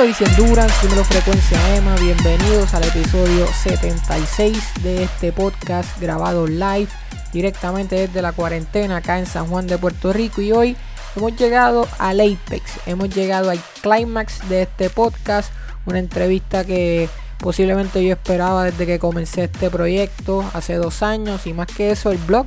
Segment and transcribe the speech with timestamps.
[0.00, 6.88] Dímelo Easy Endurance, dímelo Frecuencia EMA, bienvenidos al episodio 76 de este podcast grabado live
[7.34, 10.40] directamente desde la cuarentena acá en San Juan de Puerto Rico.
[10.40, 10.76] Y hoy
[11.16, 15.52] hemos llegado al apex, hemos llegado al climax de este podcast,
[15.84, 21.52] una entrevista que posiblemente yo esperaba desde que comencé este proyecto hace dos años y
[21.52, 22.46] más que eso el blog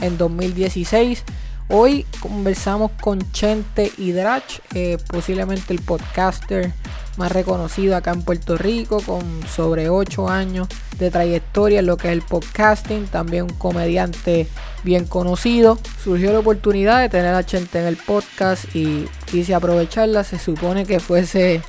[0.00, 1.24] en 2016
[1.68, 6.72] Hoy conversamos con Chente Hidrach, eh, posiblemente el podcaster
[7.16, 12.08] más reconocido acá en Puerto Rico, con sobre 8 años de trayectoria en lo que
[12.08, 14.48] es el podcasting, también un comediante
[14.82, 15.78] bien conocido.
[16.02, 20.24] Surgió la oportunidad de tener a Chente en el podcast y quise aprovecharla.
[20.24, 21.62] Se supone que fuese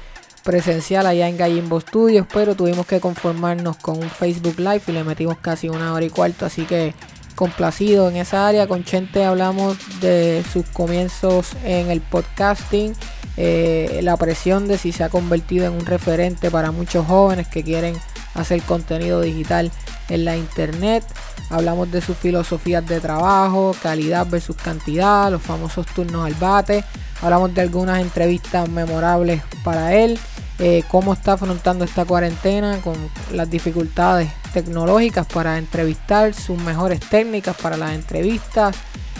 [0.44, 5.04] presencial allá en Gallimbo Studios, pero tuvimos que conformarnos con un Facebook Live y le
[5.04, 6.94] metimos casi una hora y cuarto, así que
[7.36, 8.67] complacido en esa área.
[8.67, 12.94] Con Chente hablamos de sus comienzos en el podcasting,
[13.38, 17.64] eh, la presión de si se ha convertido en un referente para muchos jóvenes que
[17.64, 17.95] quieren
[18.36, 19.72] hacer contenido digital
[20.09, 21.04] en la internet.
[21.50, 26.84] Hablamos de sus filosofías de trabajo, calidad versus cantidad, los famosos turnos al bate.
[27.22, 30.20] Hablamos de algunas entrevistas memorables para él.
[30.59, 32.96] Eh, cómo está afrontando esta cuarentena con
[33.32, 38.76] las dificultades tecnológicas para entrevistar, sus mejores técnicas para las entrevistas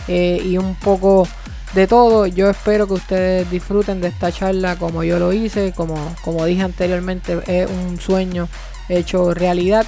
[0.08, 1.28] eh, y un poco
[1.74, 2.28] de todo.
[2.28, 6.62] Yo espero que ustedes disfruten de esta charla como yo lo hice, como, como dije
[6.62, 8.48] anteriormente, es un sueño
[8.88, 9.88] hecho realidad.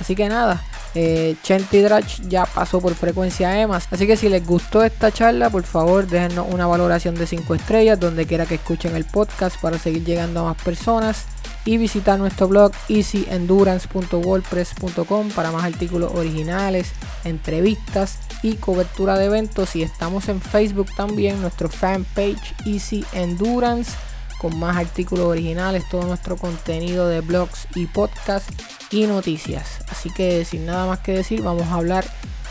[0.00, 0.62] Así que nada,
[0.98, 3.86] eh, Chenti Drach ya pasó por frecuencia EMAS.
[3.90, 8.00] Así que si les gustó esta charla, por favor déjenos una valoración de 5 estrellas
[8.00, 11.26] donde quiera que escuchen el podcast para seguir llegando a más personas.
[11.66, 16.92] Y visitar nuestro blog easyendurance.wordpress.com para más artículos originales,
[17.24, 19.74] entrevistas y cobertura de eventos.
[19.74, 23.90] Y estamos en Facebook también, nuestro fanpage Easy Endurance
[24.38, 28.52] con más artículos originales, todo nuestro contenido de blogs y podcasts
[28.90, 29.80] y noticias.
[29.88, 32.04] Así que sin nada más que decir, vamos a hablar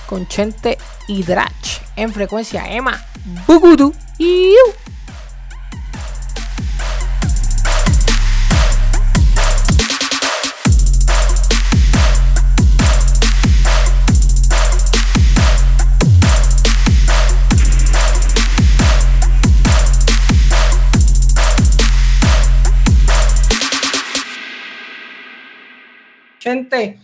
[0.07, 3.03] con Chente Hidrach en frecuencia Emma
[3.47, 4.53] Bugudu y
[26.55, 26.97] Gente,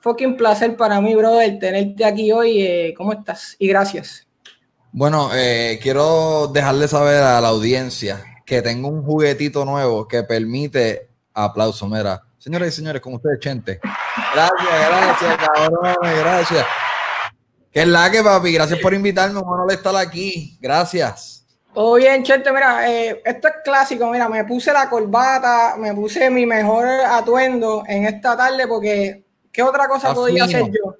[0.00, 2.62] fucking placer para mí, brother, tenerte aquí hoy.
[2.62, 3.54] Eh, ¿Cómo estás?
[3.58, 4.26] Y gracias.
[4.92, 11.10] Bueno, eh, quiero dejarle saber a la audiencia que tengo un juguetito nuevo que permite
[11.34, 11.86] aplauso.
[11.86, 13.78] Mira, señoras y señores, con ustedes, Chente.
[14.32, 16.66] Gracias, gracias, cabrones, gracias.
[17.70, 18.52] Que es la que, papi.
[18.54, 19.38] Gracias por invitarme.
[19.38, 20.56] Un honor estar aquí.
[20.62, 21.43] Gracias.
[21.74, 22.52] Todo bien, Chente.
[22.52, 24.08] Mira, eh, esto es clásico.
[24.08, 29.62] Mira, me puse la corbata, me puse mi mejor atuendo en esta tarde porque ¿qué
[29.62, 30.94] otra cosa podía hacer yo?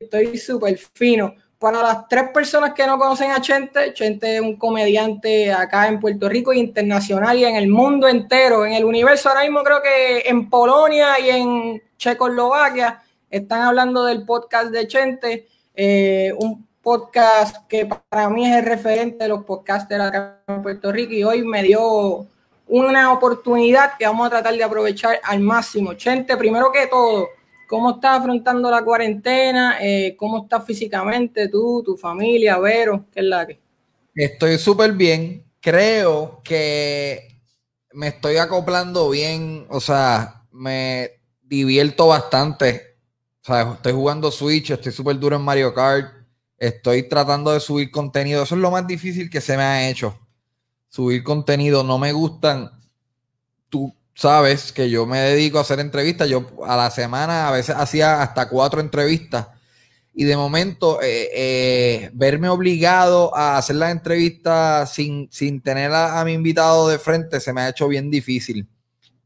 [0.00, 1.34] Estoy súper fino.
[1.58, 6.00] Para las tres personas que no conocen a Chente, Chente es un comediante acá en
[6.00, 9.28] Puerto Rico internacional y en el mundo entero, en el universo.
[9.28, 15.48] Ahora mismo creo que en Polonia y en Checoslovaquia están hablando del podcast de Chente.
[15.74, 20.92] Eh, un podcast que para mí es el referente de los podcasters acá en Puerto
[20.92, 22.24] Rico y hoy me dio
[22.68, 25.94] una oportunidad que vamos a tratar de aprovechar al máximo.
[25.94, 27.26] Chente, primero que todo,
[27.68, 29.78] ¿cómo estás afrontando la cuarentena?
[29.80, 33.06] Eh, ¿Cómo estás físicamente tú, tu familia, Vero?
[33.12, 33.58] ¿Qué es la que?
[34.14, 35.44] Estoy súper bien.
[35.60, 37.40] Creo que
[37.94, 41.10] me estoy acoplando bien, o sea, me
[41.42, 42.98] divierto bastante.
[43.42, 46.15] O sea, estoy jugando Switch, estoy súper duro en Mario Kart
[46.58, 48.42] Estoy tratando de subir contenido.
[48.42, 50.18] Eso es lo más difícil que se me ha hecho.
[50.88, 51.84] Subir contenido.
[51.84, 52.70] No me gustan.
[53.68, 56.28] Tú sabes que yo me dedico a hacer entrevistas.
[56.28, 59.48] Yo a la semana a veces hacía hasta cuatro entrevistas.
[60.14, 66.24] Y de momento, eh, eh, verme obligado a hacer la entrevista sin, sin tener a,
[66.24, 68.66] mi invitado de frente se me ha hecho bien difícil.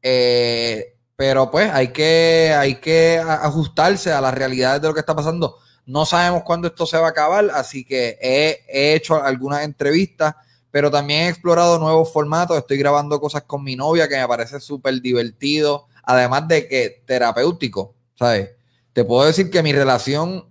[0.03, 5.15] Eh, pero pues hay que, hay que ajustarse a las realidades de lo que está
[5.15, 5.59] pasando
[5.91, 10.37] no sabemos cuándo esto se va a acabar, así que he, hecho algunas entrevistas,
[10.71, 12.57] pero también he explorado nuevos formatos.
[12.57, 17.97] Estoy grabando cosas con mi novia que me parece súper divertido, además de que terapéutico,
[18.15, 18.51] ¿sabes?
[18.93, 20.49] Te puedo decir que mi relación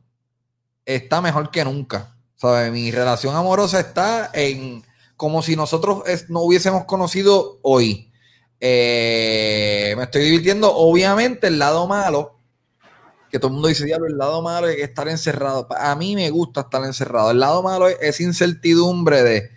[0.86, 2.70] está mejor que nunca, ¿sabes?
[2.74, 4.84] Mi relación amorosa está en
[5.16, 8.12] como si nosotros no hubiésemos conocido hoy.
[8.60, 12.39] Eh, me estoy divirtiendo, obviamente, el lado malo
[13.30, 15.68] que todo el mundo dice, diablo, el lado malo es estar encerrado.
[15.78, 17.32] A mí me gusta estar encerrado.
[17.32, 19.52] El lado malo es, incertidumbre de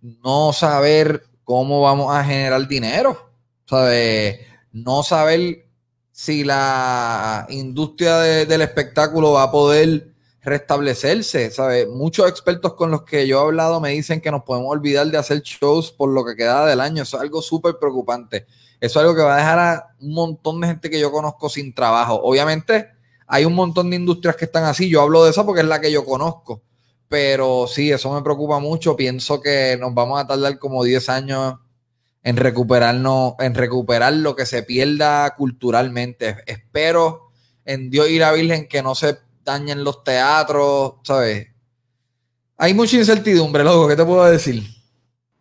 [0.00, 3.28] no saber cómo vamos a generar dinero.
[3.68, 4.40] ¿sabes?
[4.72, 5.66] No saber
[6.10, 10.12] si la industria del espectáculo va a poder
[10.42, 11.86] restablecerse, ¿sabes?
[11.88, 15.18] Muchos expertos con los que yo he hablado me dicen que nos podemos olvidar de
[15.18, 17.02] hacer shows por lo que queda del año.
[17.02, 18.46] Eso es algo súper preocupante.
[18.80, 21.48] Eso es algo que va a dejar a un montón de gente que yo conozco
[21.48, 22.14] sin trabajo.
[22.22, 22.88] Obviamente,
[23.28, 24.88] hay un montón de industrias que están así.
[24.88, 26.62] Yo hablo de esa porque es la que yo conozco.
[27.08, 28.96] Pero sí, eso me preocupa mucho.
[28.96, 31.54] Pienso que nos vamos a tardar como 10 años
[32.22, 36.38] en recuperarnos, en recuperar lo que se pierda culturalmente.
[36.46, 37.30] Espero
[37.64, 41.48] en Dios y la Virgen que no se dañen los teatros, ¿sabes?
[42.56, 44.62] Hay mucha incertidumbre, loco, ¿qué te puedo decir?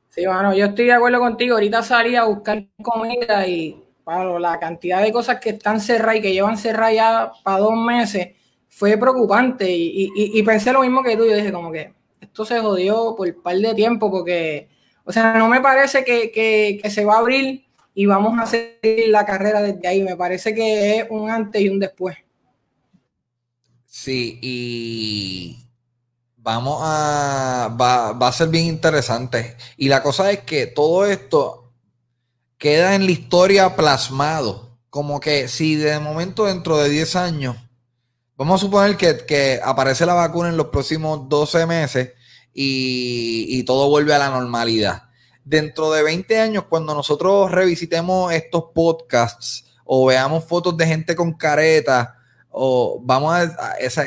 [0.10, 1.56] Sí, bueno, yo estoy de acuerdo contigo.
[1.56, 6.22] Ahorita salí a buscar comida y para la cantidad de cosas que están cerradas y
[6.22, 8.30] que llevan cerradas ya para dos meses
[8.70, 9.68] fue preocupante.
[9.70, 11.26] Y, pensé lo mismo que tú.
[11.26, 14.70] Yo dije, como que esto se jodió por un par de tiempo porque,
[15.04, 19.26] o sea, no me parece que, se va a abrir y vamos a hacer la
[19.26, 20.02] carrera desde ahí.
[20.02, 22.16] Me parece que es un antes y un después.
[23.88, 25.68] Sí, y
[26.38, 27.76] Vamos a.
[27.78, 29.58] Va, a ser bien interesante.
[29.76, 31.67] Y la cosa es que todo esto
[32.58, 34.78] queda en la historia plasmado.
[34.90, 37.56] Como que si de momento dentro de 10 años,
[38.36, 42.14] vamos a suponer que, aparece la vacuna en los próximos 12 meses
[42.54, 45.04] y, y todo vuelve a la normalidad.
[45.44, 51.34] Dentro de 20 años, cuando nosotros revisitemos estos podcasts o veamos fotos de gente con
[51.34, 52.18] careta
[52.50, 54.04] o vamos a, esa,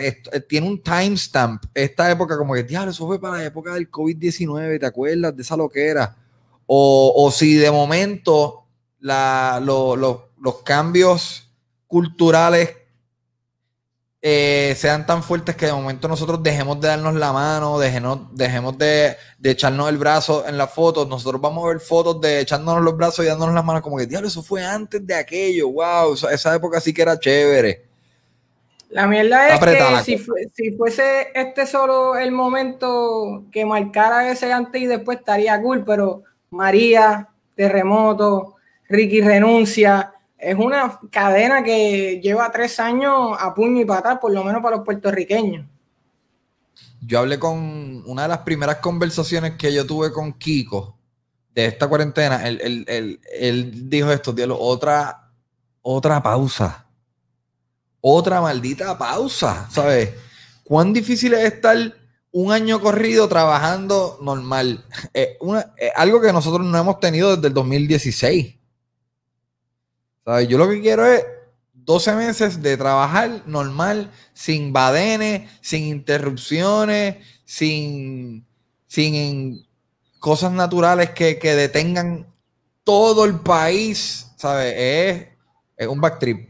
[0.49, 4.81] tiene un timestamp, esta época como que, diablo, eso fue para la época del COVID-19,
[4.81, 6.17] ¿te acuerdas de esa loquera?
[6.73, 8.67] O, o si de momento
[9.01, 11.51] la, los cambios
[11.89, 12.77] culturales
[14.23, 18.79] eh, sean tan fuertes que de momento nosotros dejemos de darnos la mano, dejemos, dejemos
[18.79, 22.85] de, de, echarnos el brazo en la foto, nosotros vamos a ver fotos de echándonos
[22.85, 26.13] los brazos y dándonos las manos como que, diablo, eso fue antes de aquello, wow,
[26.13, 27.83] esa época sí que era chévere.
[28.91, 29.61] La mierda es
[30.05, 30.19] que
[30.55, 36.25] si, fuese este solo el momento que marcara ese antes y después estaría cool, pero
[36.51, 38.57] María, Terremoto,
[38.89, 44.43] Ricky renuncia, es una cadena que lleva tres años a puño y patar, por lo
[44.43, 45.67] menos para los puertorriqueños.
[47.03, 50.97] Yo hablé con una de las primeras conversaciones que yo tuve con Kiko
[51.55, 52.47] de esta cuarentena.
[52.47, 55.31] Él, dijo esto, dios otra,
[55.83, 56.87] otra pausa
[58.01, 60.11] otra maldita pausa, ¿sabes?
[60.65, 61.77] ¿Cuán difícil es estar
[62.33, 64.85] un año corrido trabajando normal?
[65.15, 65.37] Eh,
[65.97, 68.57] algo que nosotros no hemos tenido desde el 2016.
[70.25, 70.49] ¿Sabes?
[70.49, 71.25] Yo lo que quiero es
[71.73, 78.47] 12 meses de trabajar normal, sin badenes, sin interrupciones, sin,
[78.87, 79.67] sin
[80.21, 82.33] cosas naturales que, que detengan
[82.85, 84.27] todo el país.
[84.43, 85.27] Es,
[85.77, 86.50] es un backtrip.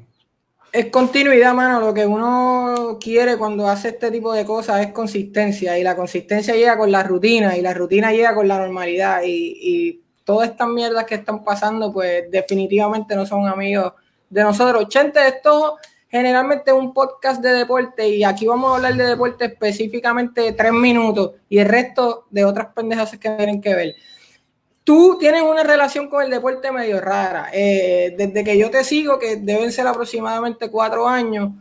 [0.72, 1.80] Es continuidad, mano.
[1.80, 5.76] Lo que uno quiere cuando hace este tipo de cosas es consistencia.
[5.78, 7.56] Y la consistencia llega con la rutina.
[7.56, 9.22] Y la rutina llega con la normalidad.
[9.24, 13.94] Y, todas estas mierdas que están pasando, pues definitivamente no son amigos
[14.28, 14.86] de nosotros.
[14.88, 15.78] Chente, esto
[16.08, 18.08] generalmente es un podcast de deporte.
[18.08, 21.32] Y aquí vamos a hablar de deporte específicamente tres minutos.
[21.48, 23.96] Y el resto de otras pendejas que tienen que ver
[24.90, 27.48] tú tienes una relación con el deporte medio rara.
[27.52, 31.52] Eh, desde que yo te sigo, que deben ser aproximadamente cuatro años,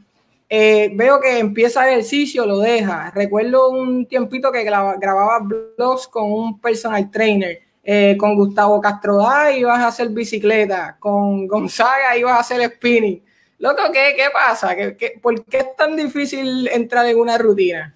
[0.50, 3.12] eh, veo que empieza ejercicio, lo deja.
[3.12, 7.60] Recuerdo un tiempito que grababa blogs con un personal trainer.
[7.84, 9.20] Eh, con Gustavo Castro
[9.56, 13.24] ibas a hacer bicicleta, con Gonzaga ibas a hacer spinning.
[13.60, 14.76] Loco, ¿qué, qué pasa?
[14.76, 17.96] ¿Qué, por qué es tan difícil entrar en una rutina?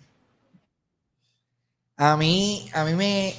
[1.97, 3.33] A mí, a mí me,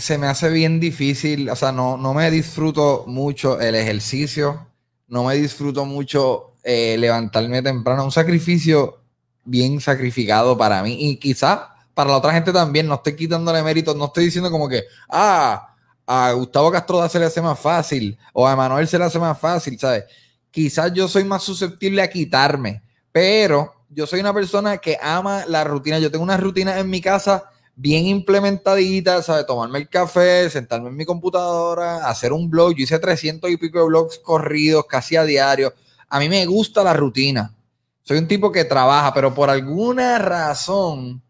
[0.00, 4.66] se me hace bien difícil, o sea, no, no me disfruto mucho el ejercicio,
[5.06, 8.98] no me disfruto mucho eh, levantarme temprano, un sacrificio
[9.44, 11.60] bien sacrificado para mí y quizás
[11.94, 15.74] para la otra gente también, no estoy quitándole méritos, no estoy diciendo como que, ah,
[16.06, 19.38] a Gustavo Castro se le hace más fácil o a Manuel se le hace más
[19.38, 20.04] fácil, ¿sabes?
[20.50, 22.82] Quizás yo soy más susceptible a quitarme,
[23.12, 27.00] pero yo soy una persona que ama la rutina, yo tengo una rutina en mi
[27.00, 29.46] casa bien implementadita, ¿sabes?
[29.46, 32.74] Tomarme el café, sentarme en mi computadora, hacer un blog.
[32.74, 35.72] Yo hice 300 y pico de blogs corridos, casi a diario.
[36.08, 37.54] A mí me gusta la rutina.
[38.02, 41.22] Soy un tipo que trabaja, pero por alguna razón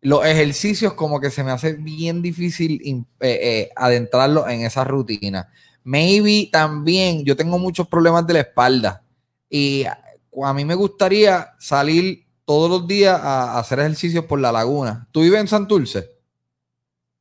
[0.00, 2.80] los ejercicios como que se me hace bien difícil
[3.18, 4.06] eh, eh,
[4.48, 5.50] en esa rutina.
[5.82, 9.02] Maybe también yo tengo muchos problemas de la espalda
[9.50, 15.06] y a mí me gustaría salir todos los días a, hacer ejercicios por la laguna.
[15.12, 16.12] ¿Tú vives en Santurce?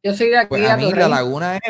[0.02, 0.50] Yo soy de aquí.
[0.50, 1.62] Pues a mí la laguna es,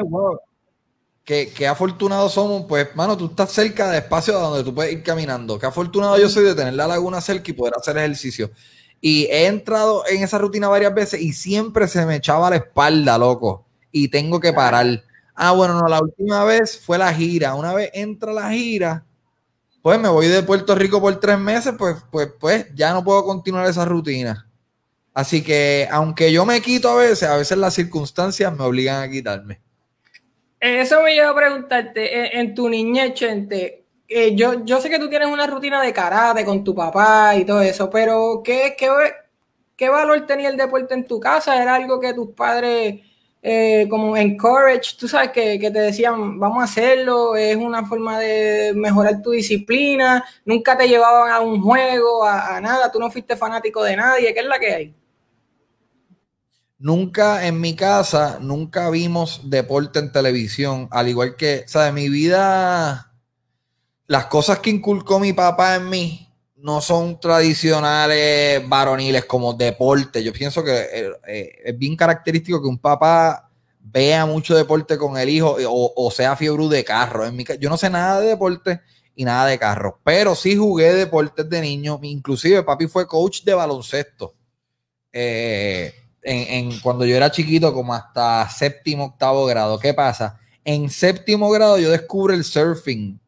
[1.23, 5.01] qué, qué afortunados somos, pues, mano, tú estás cerca de espacio donde tú puedes ir
[5.01, 5.57] caminando.
[5.57, 8.51] Qué afortunado yo soy de tener la laguna cerca y poder hacer ejercicio.
[8.99, 13.17] Y he entrado en esa rutina varias veces y siempre se me echaba la espalda,
[13.17, 13.65] loco.
[13.91, 15.03] Y tengo que parar.
[15.33, 17.55] Ah, bueno, no, la última vez fue la gira.
[17.55, 19.05] Una vez entra la gira,
[19.85, 23.23] pues me voy de Puerto Rico por tres meses, pues, pues, pues ya no puedo
[23.23, 24.49] continuar esa rutina.
[25.13, 29.11] Así que, aunque yo me quito a veces, a veces las circunstancias me obligan a
[29.11, 29.61] quitarme.
[30.59, 35.07] Eso me lleva a preguntarte, en, tu niñez, Chente, eh, yo, yo sé que tú
[35.07, 38.89] tienes una rutina de karate con tu papá y todo eso, pero ¿qué, qué,
[39.75, 41.61] qué valor tenía el deporte en tu casa?
[41.61, 43.01] ¿Era algo que tus padres
[43.47, 48.73] eh, como encourage, tú sabes que, te decían, vamos a hacerlo, es una forma de
[48.75, 53.83] mejorar tu disciplina, nunca te llevaban a un juego, a, nada, tú no fuiste fanático
[53.83, 54.95] de nadie, ¿qué es la que hay?
[56.79, 61.93] Nunca en mi casa, nunca vimos deporte en televisión, al igual que, ¿sabes?
[61.93, 63.13] Mi vida,
[64.07, 66.24] las cosas que inculcó mi papá en mí,
[66.65, 70.23] no son tradicionales varoniles como deporte.
[70.23, 75.15] Yo pienso que eh, eh, es bien característico que un papá vea mucho deporte con
[75.15, 77.23] el hijo eh, o, sea fiebre de carro.
[77.23, 78.81] En mi, yo no sé nada de deporte
[79.13, 81.99] y nada de carro, pero sí jugué deportes de niño.
[82.01, 84.33] Inclusive papi fue coach de baloncesto.
[85.13, 89.77] en, cuando yo era chiquito, como hasta séptimo, octavo grado.
[89.77, 90.39] ¿Qué pasa?
[90.63, 93.19] En séptimo grado yo descubro el surfing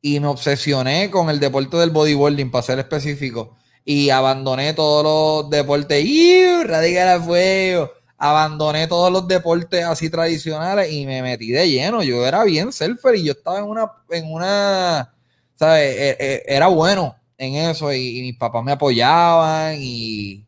[0.00, 5.50] y me obsesioné con el deporte del bodyboarding, para ser específico, y abandoné todos los
[5.50, 6.64] deportes, ¡Iu!
[6.64, 12.26] radical a fuego, abandoné todos los deportes así tradicionales y me metí de lleno, yo
[12.26, 15.14] era bien surfer y yo estaba en una, en una,
[15.54, 15.96] ¿sabes?
[15.96, 20.46] E, e, era bueno en eso y, mis papás me apoyaban y,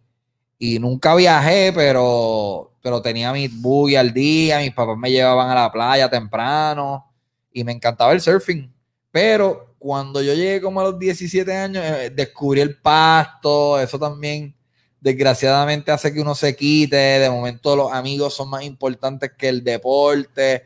[0.59, 5.55] y nunca viajé, pero, pero tenía mi buggy al día, mis papás me llevaban a
[5.55, 7.07] la playa temprano
[7.53, 8.73] y me encantaba el surfing
[9.11, 14.55] pero cuando yo llegué como a los 17 años, eh, descubrí el pasto, eso también
[15.01, 19.63] desgraciadamente hace que uno se quite, de momento los amigos son más importantes que el
[19.63, 20.65] deporte,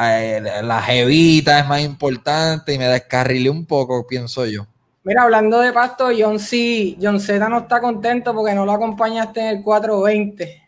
[0.00, 4.66] eh, la jevita es más importante y me descarrilé un poco, pienso yo.
[5.04, 6.96] Mira, hablando de pasto, John C.
[7.00, 10.62] John Z no está contento porque no lo acompañaste en el 420.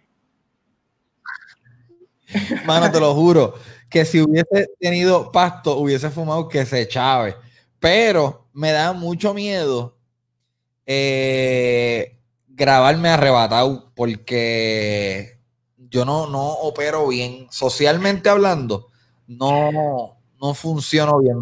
[2.65, 3.55] Mano, te lo juro
[3.95, 7.37] que si hubiese tenido pasto, hubiese fumado que se chave.
[7.79, 9.97] Pero me da mucho miedo
[10.85, 15.39] eh, grabarme arrebatado porque
[15.77, 17.47] yo no, no opero bien.
[17.53, 18.89] Socialmente hablando,
[19.29, 21.41] no, no funciono bien.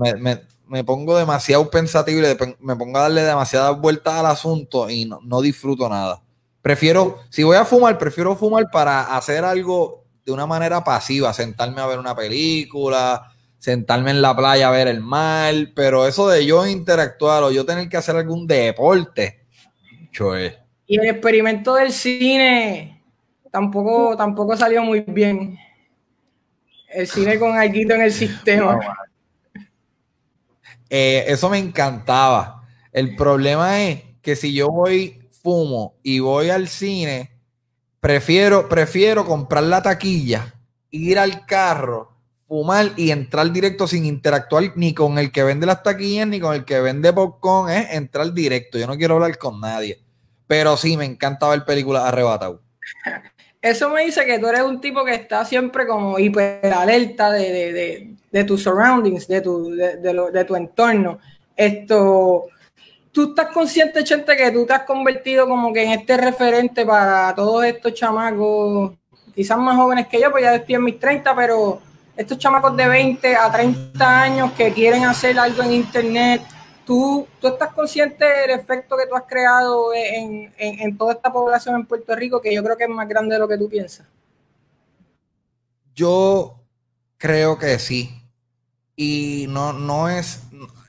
[0.68, 5.20] Me, pongo demasiado pensativo y me pongo a darle demasiadas vueltas al asunto y no,
[5.22, 6.22] no disfruto nada.
[6.60, 11.80] Prefiero, si voy a fumar, prefiero fumar para hacer algo de una manera pasiva, sentarme
[11.80, 16.44] a ver una película, sentarme en la playa a ver el mar, pero eso de
[16.44, 19.42] yo interactuar o yo tener que hacer algún deporte,
[20.36, 20.58] es.
[20.86, 23.02] Y el experimento del cine
[23.50, 25.58] tampoco, tampoco salió muy bien.
[26.88, 28.78] El cine con algo en el sistema.
[30.90, 32.66] Eh, eso me encantaba.
[32.92, 37.31] El problema es que si yo voy, fumo y voy al cine,
[38.02, 40.52] Prefiero, prefiero comprar la taquilla,
[40.90, 42.10] ir al carro,
[42.48, 46.52] fumar y entrar directo sin interactuar ni con el que vende las taquillas ni con
[46.52, 48.76] el que vende popcorn, es entrar directo.
[48.76, 50.00] Yo no quiero hablar con nadie.
[50.48, 52.58] Pero sí, me encanta ver películas arrebatadas.
[53.62, 57.52] Eso me dice que tú eres un tipo que está siempre como hiper alerta de,
[57.72, 61.20] de, de, tus surroundings, de tu, de, tu entorno.
[61.54, 62.46] Esto,
[63.12, 67.34] tú estás consciente, Chente, que tú te has convertido como que en este referente para
[67.34, 68.92] todos estos chamacos,
[69.34, 71.80] quizás más jóvenes que yo, pues ya estoy en mis 30, pero
[72.16, 76.42] estos chamacos de 20 a 30 años que quieren hacer algo en Internet,
[76.86, 81.76] ¿tú, tú estás consciente del efecto que tú has creado en, en toda esta población
[81.76, 84.06] en Puerto Rico, que yo creo que es más grande de lo que tú piensas?
[85.94, 86.58] Yo
[87.18, 88.10] creo que sí.
[88.96, 90.42] Y no, no es,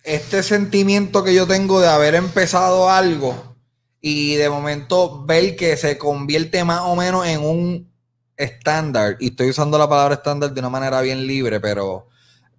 [0.04, 3.56] este sentimiento que yo tengo de haber empezado algo
[4.02, 7.94] y de momento ver que se convierte más o menos en un
[8.36, 12.08] estándar, y estoy usando la palabra estándar de una manera bien libre, pero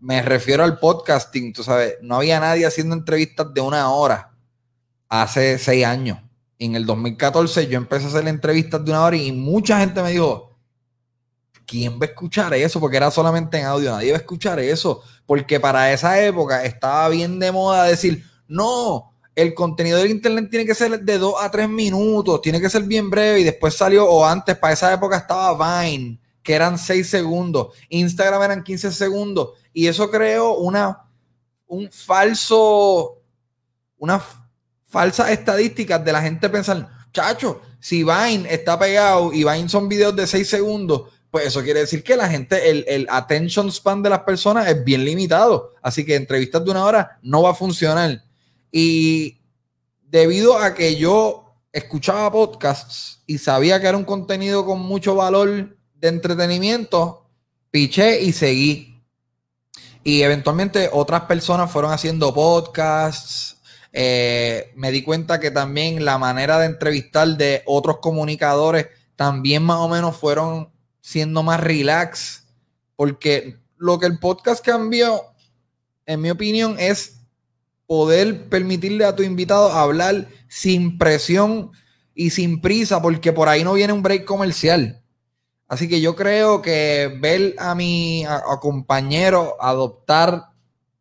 [0.00, 4.32] me refiero al podcasting, tú sabes, no había nadie haciendo entrevistas de una hora
[5.08, 6.18] hace seis años.
[6.58, 10.12] En el 2014 yo empecé a hacer entrevistas de una hora y mucha gente me
[10.12, 10.50] dijo,
[11.66, 12.80] ¿quién va a escuchar eso?
[12.80, 17.08] Porque era solamente en audio, nadie va a escuchar eso, porque para esa época estaba
[17.08, 21.50] bien de moda decir, no, el contenido del internet tiene que ser de dos a
[21.50, 23.40] tres minutos, tiene que ser bien breve.
[23.40, 28.42] Y después salió, o antes, para esa época estaba Vine, que eran 6 segundos, Instagram
[28.42, 31.04] eran 15 segundos, y eso creó una,
[31.66, 33.22] un falso,
[33.96, 34.22] una
[34.84, 40.14] falsa estadística de la gente pensando, chacho, si Vine está pegado y Vine son videos
[40.14, 44.08] de 6 segundos, pues eso quiere decir que la gente, el, el, attention span de
[44.08, 45.72] las personas es bien limitado.
[45.82, 48.22] Así que entrevistas de una hora no va a funcionar.
[48.70, 49.40] Y
[50.04, 55.76] debido a que yo escuchaba podcasts y sabía que era un contenido con mucho valor
[55.96, 57.26] de entretenimiento,
[57.72, 59.02] piché y seguí.
[60.04, 63.56] Y eventualmente otras personas fueron haciendo podcasts.
[63.92, 68.86] Eh, me di cuenta que también la manera de entrevistar de otros comunicadores
[69.16, 70.72] también más o menos fueron
[71.04, 72.46] siendo más relax,
[72.96, 75.20] porque lo que el podcast cambió,
[76.06, 77.20] en mi opinión, es
[77.86, 81.72] poder permitirle a tu invitado hablar sin presión
[82.14, 85.02] y sin prisa, porque por ahí no viene un break comercial.
[85.68, 88.24] Así que yo creo que ver a mi
[88.62, 90.52] compañero adoptar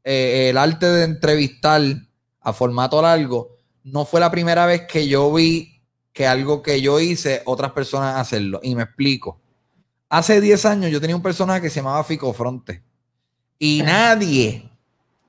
[0.04, 1.82] eh, el arte de entrevistar
[2.42, 5.82] a formato largo no fue la primera vez que yo vi
[6.12, 8.60] que algo que yo hice, otras personas hacerlo.
[8.64, 9.43] Y me explico.
[10.14, 12.84] Hace 10 años yo tenía un personaje que se llamaba Fico Fronte.
[13.58, 14.70] Y nadie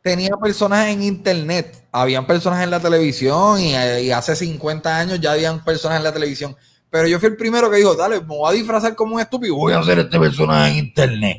[0.02, 1.86] tenía personajes en internet.
[1.90, 3.74] Habían personas en la televisión y,
[4.10, 6.54] hace 50 años ya habían personas en la televisión.
[6.90, 9.56] Pero yo fui el primero que dijo, dale, me voy a disfrazar como un estúpido,
[9.56, 11.38] voy a hacer este personaje en internet.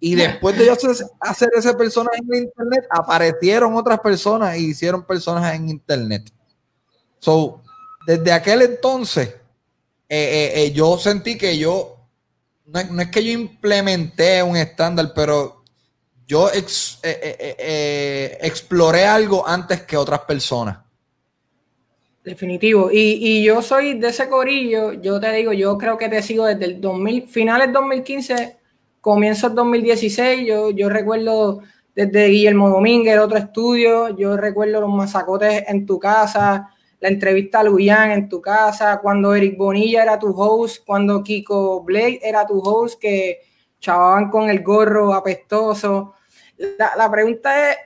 [0.00, 0.72] Y después de yo
[1.20, 6.32] hacer, ese personaje en internet, aparecieron otras personas y hicieron personajes en internet.
[7.18, 7.60] So,
[8.06, 9.34] desde aquel entonces, eh,
[10.08, 11.93] eh, eh, yo sentí que yo
[12.66, 15.64] no, es que yo implementé un estándar, pero
[16.26, 16.64] yo eh,
[17.02, 20.78] eh, eh, exploré algo antes que otras personas.
[22.24, 22.88] Definitivo.
[22.90, 26.64] Y, yo soy de ese corillo, yo te digo, yo creo que te sigo desde
[26.64, 28.56] el 2000, finales 2015,
[29.02, 31.60] comienzos 2016, yo, yo recuerdo
[31.94, 36.73] desde Guillermo Domínguez, otro estudio, yo recuerdo los masacotes en tu casa,
[37.04, 41.82] la entrevista a Luyan en tu casa, cuando Eric Bonilla era tu host, cuando Kiko
[41.82, 43.40] Blake era tu host, que
[43.78, 46.14] chavaban con el gorro apestoso.
[46.56, 47.76] La, pregunta es,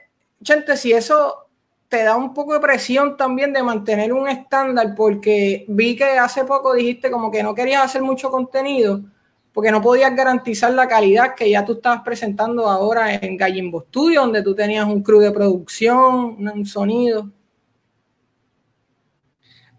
[0.41, 1.49] gente, si eso
[1.89, 6.45] te da un poco de presión también de mantener un estándar, porque vi que hace
[6.45, 9.01] poco dijiste como que no querías hacer mucho contenido,
[9.53, 14.21] porque no podías garantizar la calidad que ya tú estabas presentando ahora en Gallimbo Studio,
[14.21, 17.33] donde tú tenías un crew de producción, un sonido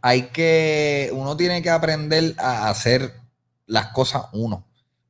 [0.02, 3.14] hay que, uno tiene que aprender a hacer
[3.66, 4.66] las cosas uno.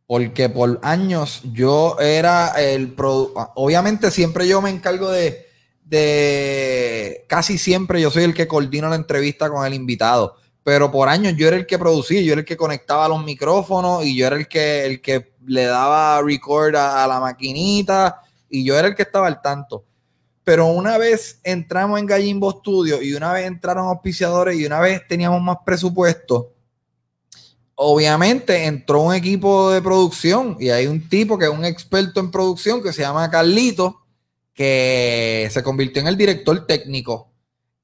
[0.08, 5.46] Porque por años yo era el obviamente siempre yo me encargo de,
[5.84, 10.36] de, casi siempre yo soy el que coordina la entrevista con el invitado.
[10.64, 14.04] Pero por años yo era el que producía, yo era el que conectaba los micrófonos
[14.04, 18.78] y yo era el que, el que le daba record a la maquinita y yo
[18.78, 19.86] era el que estaba al tanto.
[20.50, 25.08] Pero una vez entramos en Gallimbo Studio y una vez entraron auspiciadores y una vez
[25.08, 26.56] teníamos más presupuesto,
[27.76, 32.32] obviamente entró un equipo de producción y hay un tipo que es un experto en
[32.32, 34.02] producción que se llama Carlito,
[34.52, 37.32] que se convirtió en el director técnico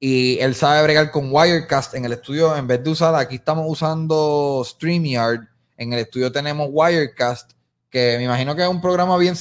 [0.00, 2.56] y él sabe bregar con Wirecast en el estudio.
[2.56, 5.46] En vez de usar, aquí estamos usando StreamYard.
[5.76, 7.52] En el estudio tenemos Wirecast,
[7.88, 9.36] que me imagino que es un programa bien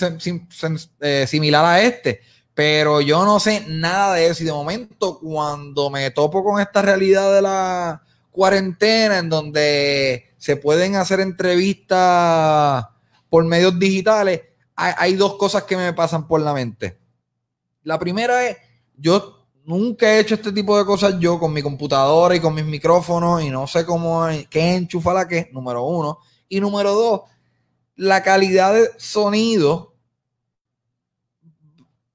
[1.00, 2.22] eh, similar a este
[2.56, 4.42] pero yo no sé nada de eso.
[4.42, 10.56] Y de momento, cuando me topo con esta realidad de la cuarentena, en donde se
[10.56, 12.86] pueden hacer entrevistas
[13.30, 14.42] por medios digitales,
[14.78, 16.98] hay, dos cosas que me pasan por la mente.
[17.84, 18.58] La primera es,
[18.98, 22.66] yo nunca he hecho este tipo de cosas yo con mi computadora y con mis
[22.66, 26.20] micrófonos y no sé cómo, qué enchufa la que, número uno.
[26.48, 27.22] Y número dos,
[27.96, 29.95] la calidad de sonido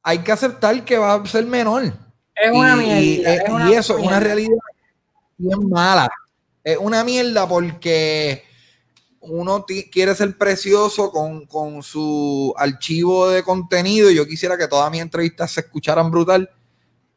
[0.02, 1.84] hay que aceptar que va a ser menor.
[2.34, 3.68] Es una mierda.
[3.68, 4.56] Y, eso es una realidad
[5.36, 6.10] bien mala.
[6.62, 8.44] Es una mierda porque
[9.20, 14.10] uno quiere ser precioso con, su archivo de contenido.
[14.10, 16.50] Yo quisiera que todas mis entrevistas se escucharan brutal,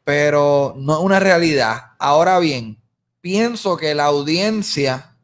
[0.04, 1.92] pero no es una realidad.
[1.98, 2.78] Ahora bien,
[3.20, 5.16] pienso que la audiencia,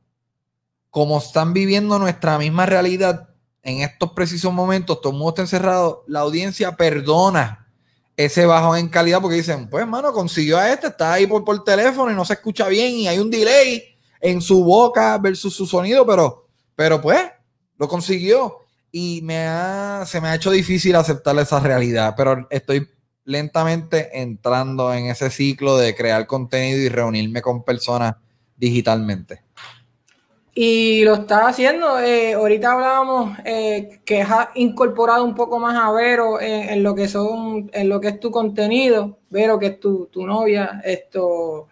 [0.90, 3.29] como están viviendo nuestra misma realidad,
[3.62, 7.66] en estos precisos momentos, todo el mundo está encerrado, la audiencia perdona
[8.16, 11.64] ese bajón en calidad porque dicen, pues hermano, consiguió a este, está ahí por, por
[11.64, 13.82] teléfono y no se escucha bien y hay un delay
[14.20, 16.46] en su boca versus su sonido, pero,
[16.76, 17.20] pero pues
[17.78, 18.58] lo consiguió
[18.92, 22.88] y me ha, se me ha hecho difícil aceptar esa realidad, pero estoy
[23.24, 28.16] lentamente entrando en ese ciclo de crear contenido y reunirme con personas
[28.56, 29.42] digitalmente.
[30.54, 32.00] Y lo está haciendo.
[32.00, 37.08] Eh, ahorita hablábamos eh, que has incorporado un poco más a Vero en, lo que
[37.08, 39.18] son, en lo que es tu contenido.
[39.30, 41.68] Vero, que es tu, tu novia, esto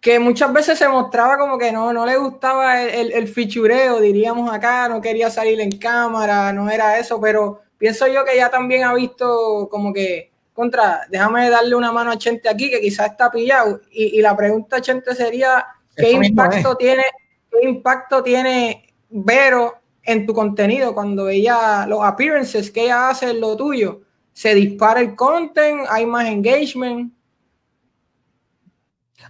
[0.00, 4.50] que muchas veces se mostraba como que no, no le gustaba el, el, fichureo, diríamos
[4.50, 8.84] acá, no quería salir en cámara, no era eso, pero pienso yo que ya también
[8.84, 13.30] ha visto como que, contra, déjame darle una mano a Chente aquí, que quizás está
[13.30, 17.04] pillado, y, y la pregunta, Chente, sería, ¿qué impacto tiene,
[17.50, 23.40] qué impacto tiene Vero en tu contenido cuando ella, los appearances que ella hace en
[23.40, 27.12] lo tuyo, se dispara el content, hay más engagement?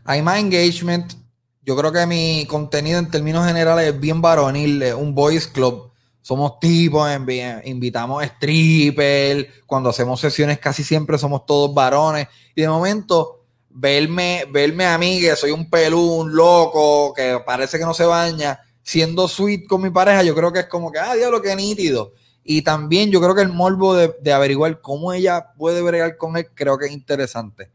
[0.05, 1.15] Hay más engagement.
[1.63, 5.91] Yo creo que mi contenido en términos generales es bien varonil, un boys club.
[6.23, 7.11] Somos tipos,
[7.65, 12.29] invitamos stripper, cuando hacemos sesiones casi siempre somos todos varones.
[12.55, 13.40] Y de momento,
[13.71, 18.05] verme, verme a mí, que soy un pelú, un loco, que parece que no se
[18.05, 21.55] baña, siendo sweet con mi pareja, yo creo que es como que, ah, diablo, qué
[21.57, 22.13] nítido.
[22.43, 26.37] Y también yo creo que el morbo de, de averiguar cómo ella puede bregar con
[26.37, 27.71] él, creo que es interesante.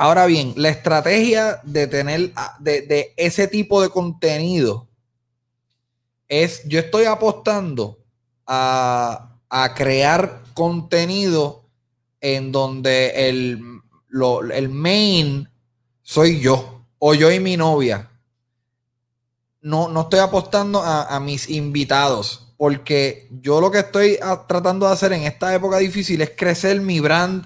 [0.00, 4.86] Ahora bien, la estrategia de tener de, ese tipo de contenido
[6.28, 7.98] es, yo estoy apostando
[8.46, 9.24] a,
[9.74, 11.64] crear contenido
[12.20, 13.77] en donde el,
[14.52, 15.48] el main
[16.02, 18.10] soy yo o yo y mi novia.
[19.60, 24.18] No, no estoy apostando a, mis invitados porque yo lo que estoy
[24.48, 27.44] tratando de hacer en esta época difícil es crecer mi brand,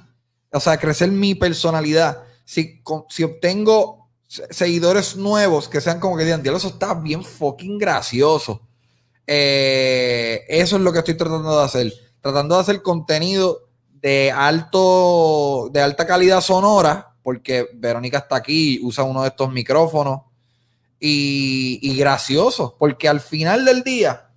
[0.51, 6.43] o sea, crecer mi personalidad si, si obtengo seguidores nuevos que sean como que digan,
[6.43, 8.61] Dios, eso está bien fucking gracioso.
[9.27, 11.93] Eh, eso es lo que estoy tratando de hacer.
[12.21, 13.69] Tratando de hacer contenido
[14.03, 20.23] de alto, de alta calidad sonora, porque Verónica está aquí, usa uno de estos micrófonos.
[21.05, 24.31] Y, y gracioso, porque al final del día,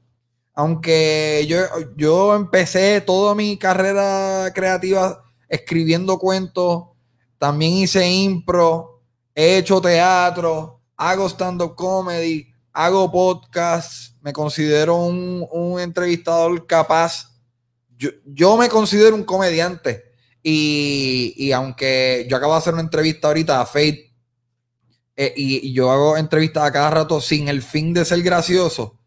[0.55, 1.57] aunque yo,
[1.95, 6.85] yo empecé toda mi carrera creativa escribiendo cuentos
[7.37, 9.01] también hice impro,
[9.33, 17.34] he hecho teatro, hago stand-up comedy, hago podcast, me considero un, entrevistador capaz.
[17.97, 20.03] Yo, me considero un comediante.
[20.43, 24.11] Y, aunque yo acabo de hacer una entrevista ahorita a Faith,
[25.17, 28.99] eh, y, y, yo hago entrevistas a cada rato sin el fin de ser gracioso,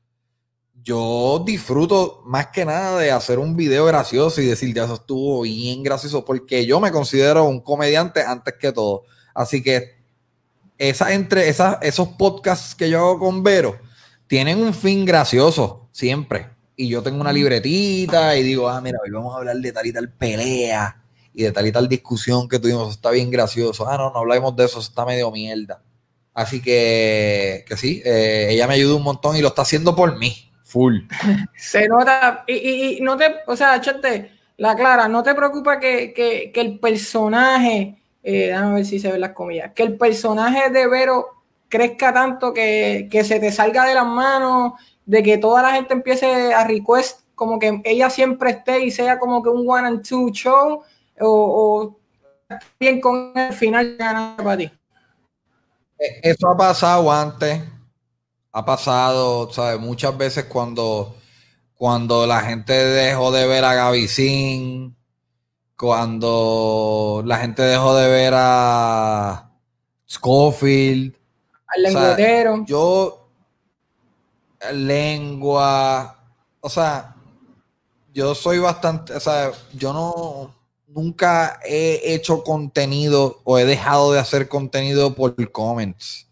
[0.82, 5.42] yo disfruto más que nada de hacer un video gracioso y decir, ya eso estuvo
[5.42, 9.04] bien gracioso, porque yo me considero un comediante antes que todo.
[9.34, 9.98] Así que
[10.78, 13.78] esa, entre esas, esos podcasts que yo hago con Vero
[14.28, 16.48] tienen un fin gracioso siempre.
[16.80, 19.84] Y yo tengo una libretita y digo, ah, mira, hoy vamos a hablar de tal
[19.84, 20.96] y tal pelea
[21.34, 22.92] y de tal y tal discusión que tuvimos.
[22.92, 23.88] Está bien gracioso.
[23.88, 25.82] Ah, no, no hablamos de eso, está medio mierda.
[26.32, 30.16] Así que, que sí, eh, ella me ayuda un montón y lo está haciendo por
[30.18, 30.52] mí.
[30.62, 31.00] Full.
[31.56, 36.78] Se nota, y, no te, o sea, chate, la clara, no te preocupa que, el
[36.78, 41.26] personaje, eh, déjame ver si se ven las comillas, que el personaje de Vero
[41.68, 44.74] crezca tanto que, se te salga de las manos,
[45.08, 49.18] de que toda la gente empiece a request, como que ella siempre esté y sea
[49.18, 50.82] como que un one and two show,
[51.18, 51.96] o,
[52.78, 54.70] bien con el final para ti.
[55.98, 57.62] E, eso ha pasado antes
[58.52, 59.80] ha pasado, ¿sabes?
[59.80, 61.14] Muchas veces cuando,
[61.74, 64.96] cuando la gente dejó de ver a Gavicín,
[65.76, 69.52] cuando la gente dejó de ver a
[70.06, 71.14] Schofield,
[71.68, 73.27] al yo,
[74.72, 76.18] lengua,
[76.60, 77.16] o sea,
[78.12, 80.54] yo soy bastante, o sea, yo no,
[80.86, 86.28] nunca he hecho contenido o he dejado de hacer contenido por comments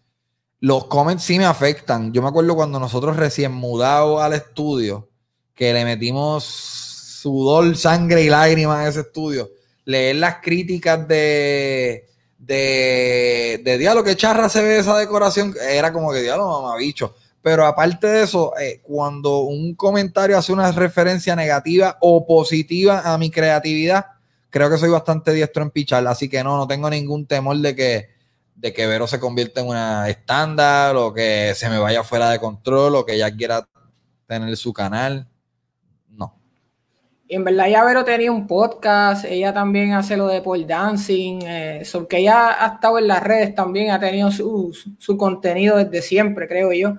[0.59, 2.11] los comments sí me afectan.
[2.13, 5.07] Yo me acuerdo cuando nosotros recién mudados al estudio,
[5.53, 9.49] que le metimos sudor, sangre y lágrimas a ese estudio,
[9.85, 16.11] leer las críticas de, de, de diálogo, que charra se ve esa decoración, era como
[16.11, 17.15] que diálogo, mamabicho.
[17.47, 23.17] Pero aparte de eso, eh, cuando un comentario hace una referencia negativa o positiva a
[23.17, 24.07] mi creatividad,
[24.49, 26.05] creo que soy bastante diestro en pichar.
[26.07, 28.09] Así que no, no tengo ningún temor de que
[28.53, 32.39] de que Vero se convierta en una estándar o que se me vaya fuera de
[32.39, 33.65] control o que ella quiera
[34.25, 35.25] tener su canal.
[36.09, 36.37] No.
[37.29, 41.39] Y en verdad ya Vero tenía un podcast, ella también hace lo de pole dancing,
[41.43, 44.73] eh, ella ha estado en las redes también, ha tenido su,
[45.17, 46.95] contenido desde siempre, creo yo.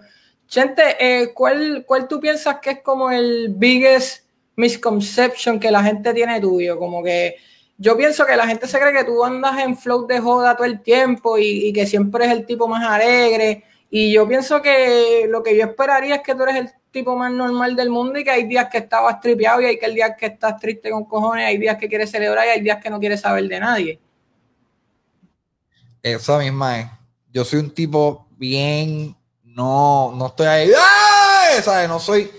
[0.48, 4.24] Chente, eh, ¿cuál, ¿cuál tú piensas que es como el biggest
[4.56, 6.78] misconception que la gente tiene tuyo?
[6.78, 7.36] Como que
[7.76, 10.66] yo pienso que la gente se cree que tú andas en flow de joda todo
[10.66, 13.62] el tiempo y, que siempre es el tipo más alegre.
[13.90, 17.30] Y yo pienso que lo que yo esperaría es que tú eres el tipo más
[17.30, 20.26] normal del mundo y que hay días que estabas tripeado y hay que días que
[20.26, 23.20] estás triste con cojones, hay días que quieres celebrar y hay días que no quieres
[23.20, 24.00] saber de nadie.
[26.02, 26.86] Esa misma es.
[27.32, 29.14] Yo soy un tipo bien,
[29.58, 31.60] no, no estoy ahí, ¡ay!
[31.64, 31.88] ¿sabes?
[31.88, 32.30] No soy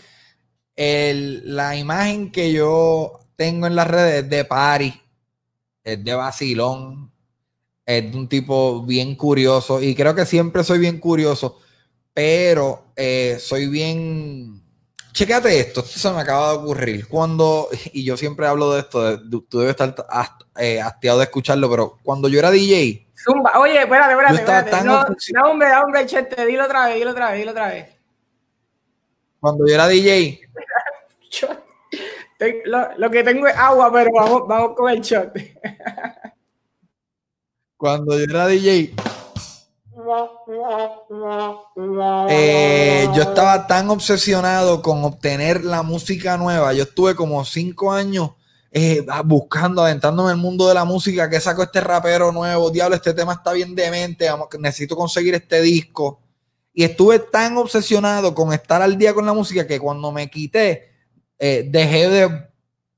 [0.74, 4.94] el, la imagen que yo tengo en las redes de party,
[5.84, 7.12] es de vacilón,
[7.86, 9.82] es de un tipo bien curioso.
[9.82, 11.60] Y creo que siempre soy bien curioso.
[12.14, 14.64] Pero eh, soy bien...
[15.12, 17.08] Chequéate esto, esto se me acaba de ocurrir.
[17.08, 19.96] Cuando, y yo siempre hablo de esto, tú debes estar
[20.58, 23.08] eh, hastiado de escucharlo, pero cuando yo era DJ...
[23.16, 24.84] Zumba, oye, espérate, espérate.
[24.86, 27.88] no, no, hombre, hombre, chete, dilo otra vez, dilo otra vez, dilo otra vez.
[29.40, 30.42] Cuando yo era DJ...
[32.66, 35.34] lo, lo, que tengo es agua, pero vamos, vamos con el shot.
[37.78, 38.94] Cuando yo era DJ
[42.30, 46.74] eh, yo estaba tan obsesionado con obtener la música nueva.
[46.74, 48.32] Yo estuve como cinco años
[48.72, 51.30] eh, buscando, aventándome en el mundo de la música.
[51.30, 52.72] Que saco este rapero nuevo?
[52.72, 54.28] Diablo, este tema está bien demente.
[54.60, 56.22] necesito conseguir este disco.
[56.74, 60.92] Y estuve tan obsesionado con estar al día con la música que cuando me quité,
[61.38, 62.50] eh, dejé de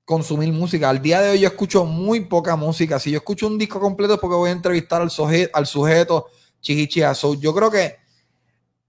[0.06, 0.89] consumir música.
[0.89, 3.00] Al día de hoy yo escucho muy poca música.
[3.00, 6.28] Si yo escucho un disco completo es porque voy a entrevistar al sujeto
[6.62, 7.13] chichichia.
[7.13, 7.86] yo creo que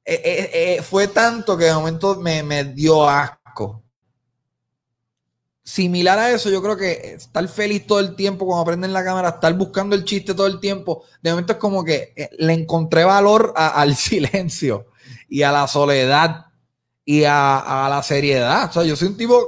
[0.04, 3.82] eh, eh, eh, fue tanto que de momento me, dio asco.
[5.64, 9.28] Similar a eso, yo creo que estar feliz todo el tiempo cuando aprenden la cámara,
[9.28, 13.52] estar buscando el chiste todo el tiempo, de momento es como que le encontré valor
[13.56, 14.86] al silencio
[15.28, 16.46] y a la soledad
[17.04, 18.70] y a, a, la seriedad.
[18.70, 19.46] O sea, yo soy un tipo,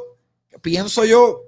[0.63, 1.41] pienso yo,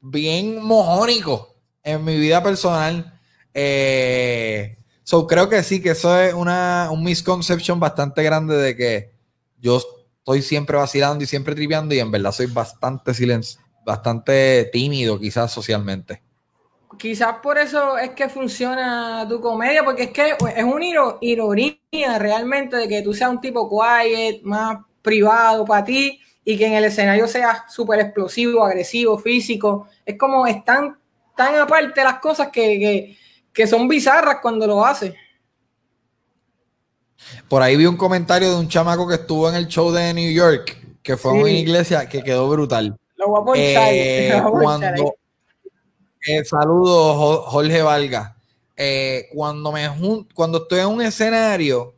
[0.00, 3.20] bien mojónico en mi vida personal.
[3.52, 4.78] Eh,
[5.10, 9.10] So, creo que sí, que eso es una, un misconception bastante grande de que
[9.58, 15.18] yo estoy siempre vacilando y siempre triviando y en verdad soy bastante silencio, bastante tímido
[15.18, 16.22] quizás socialmente.
[16.96, 22.76] Quizás por eso es que funciona tu comedia, porque es que es una ironía realmente
[22.76, 26.84] de que tú seas un tipo quiet, más privado para ti y que en el
[26.84, 29.88] escenario seas súper explosivo, agresivo, físico.
[30.06, 30.96] Es como están
[31.34, 33.18] tan aparte las cosas que
[33.66, 35.14] son bizarras cuando lo hace.
[37.48, 40.32] Por ahí vi un comentario de un chamaco que estuvo en el show de New
[40.32, 42.96] York, que fue en una iglesia que quedó brutal.
[43.16, 43.88] Lo voy a ponchar.
[43.92, 45.14] Eh, cuando,
[46.26, 48.36] eh, saludos, Jorge Valga.
[48.76, 49.90] Eh, cuando, me
[50.32, 51.94] cuando estoy en un escenario,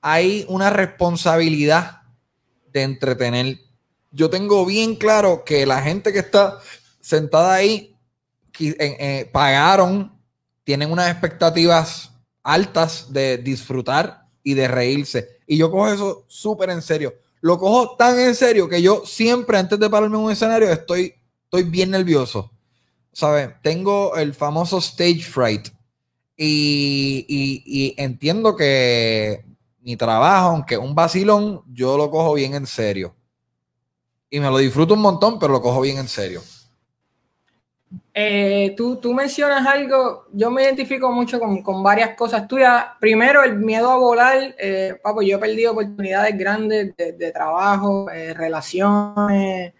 [0.00, 2.02] hay una responsabilidad
[2.72, 3.58] de entretener.
[4.10, 6.58] Yo tengo bien claro que la gente que está
[7.00, 7.96] sentada ahí
[9.32, 10.13] pagaron
[10.64, 12.10] tienen unas expectativas
[12.42, 15.38] altas de disfrutar y de reírse.
[15.46, 17.14] Y yo cojo eso súper en serio.
[17.40, 21.14] Lo cojo tan en serio que yo siempre antes de pararme en un escenario estoy,
[21.44, 22.50] estoy bien nervioso.
[23.12, 23.50] ¿Sabes?
[23.62, 25.68] Tengo el famoso stage fright.
[26.36, 29.44] Y, y, entiendo que
[29.82, 33.14] mi trabajo, aunque un vacilón, yo lo cojo bien en serio.
[34.30, 36.42] Y me lo disfruto un montón, pero lo cojo bien en serio.
[38.12, 42.86] Eh, tú, tú, mencionas algo, yo me identifico mucho con, con varias cosas tuyas.
[43.00, 44.54] Primero, el miedo a volar.
[44.58, 49.74] Eh, papo, yo he perdido oportunidades grandes de, de trabajo, eh, relaciones,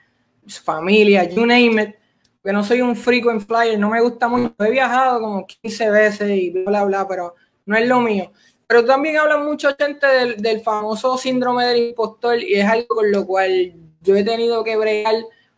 [0.47, 1.95] familia, you name it.
[2.43, 4.55] Que no soy un frequent flyer, no me gusta mucho.
[4.59, 8.33] He viajado como 15 veces y bla, bla, pero no es lo mío.
[8.67, 13.11] Pero también habla mucha gente del, del famoso síndrome del impostor y es algo con
[13.11, 15.15] lo cual yo he tenido que bregar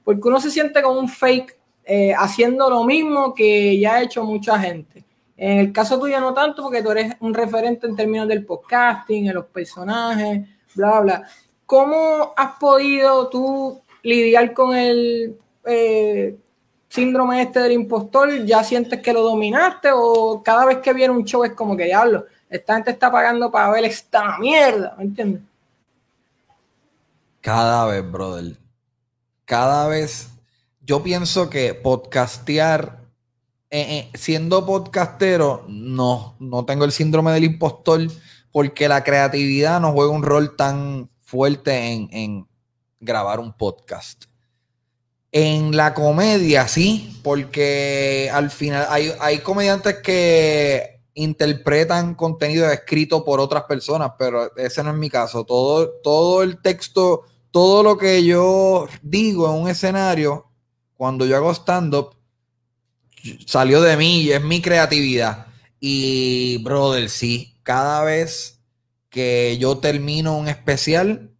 [0.07, 4.25] porque uno se siente como un fake eh, haciendo lo mismo que ya ha hecho
[4.25, 5.05] mucha gente.
[5.37, 9.29] En el caso tuyo no tanto porque tú eres un referente en términos del podcasting,
[9.29, 11.29] en los personajes, bla, bla.
[11.65, 16.37] ¿Cómo has podido tú lidiar con el eh,
[16.89, 18.45] síndrome este del impostor?
[18.45, 21.85] ¿Ya sientes que lo dominaste o cada vez que viene un show es como que
[21.85, 25.43] diablo, esta gente está pagando para ver esta mierda, ¿me entiendes?
[27.41, 28.57] Cada vez, brother.
[29.45, 30.36] Cada vez
[30.87, 33.01] yo pienso que podcastear,
[33.71, 38.07] eh, eh, siendo podcastero, no, no tengo el síndrome del impostor
[38.53, 42.47] porque la creatividad no juega un rol tan fuerte en,
[43.01, 44.25] grabar un podcast.
[45.33, 53.41] En la comedia, sí, porque al final hay, hay comediantes que interpretan contenido escrito por
[53.41, 55.45] otras personas, pero ese no es mi caso.
[55.45, 60.46] Todo, todo el texto, todo lo que yo digo en un escenario
[60.97, 62.17] cuando yo hago stand-up,
[63.47, 65.47] salió de mí y es mi creatividad.
[65.81, 68.61] Y, brother, sí, cada vez
[69.11, 71.31] que yo termino un especial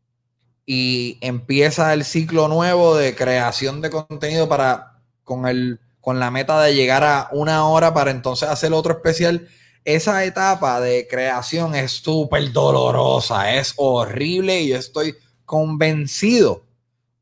[0.65, 6.63] y empieza el ciclo nuevo de creación de contenido para con el con la meta
[6.63, 9.49] de llegar a una hora para entonces hacer otro especial.
[9.85, 16.63] Esa etapa de creación es súper dolorosa, es horrible y yo estoy convencido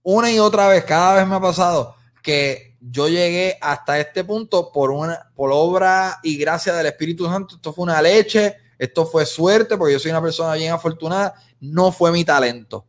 [0.05, 1.93] una y otra vez, cada vez me ha pasado
[2.24, 7.54] que yo llegué hasta este punto por una por obra y gracia del Espíritu Santo.
[7.54, 11.92] Esto fue una leche, esto fue suerte, porque yo soy una persona bien afortunada, no
[11.92, 12.84] fue mi talento.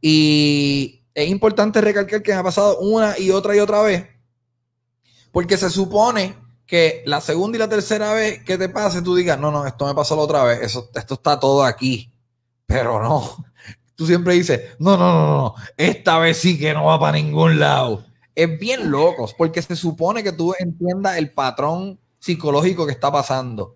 [0.00, 4.06] Y es importante recalcar que me ha pasado una y otra y otra vez
[5.32, 6.36] porque se supone
[6.66, 9.86] que la segunda y la tercera vez que te pase, tú digas, no, no, esto
[9.86, 12.12] me pasó la otra vez, eso, esto está todo aquí.
[12.66, 13.36] Pero no,
[13.94, 17.58] tú siempre dices, no, no, no, no, esta vez sí que no va para ningún
[17.58, 18.04] lado.
[18.38, 23.74] Es bien locos, porque se supone que tú entiendas el patrón psicológico que está pasando.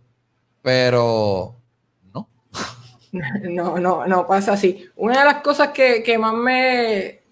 [0.63, 1.57] Pero
[2.15, 2.29] no.
[3.43, 4.89] No, no, no pasa así.
[4.95, 7.23] Una de las cosas que, más me,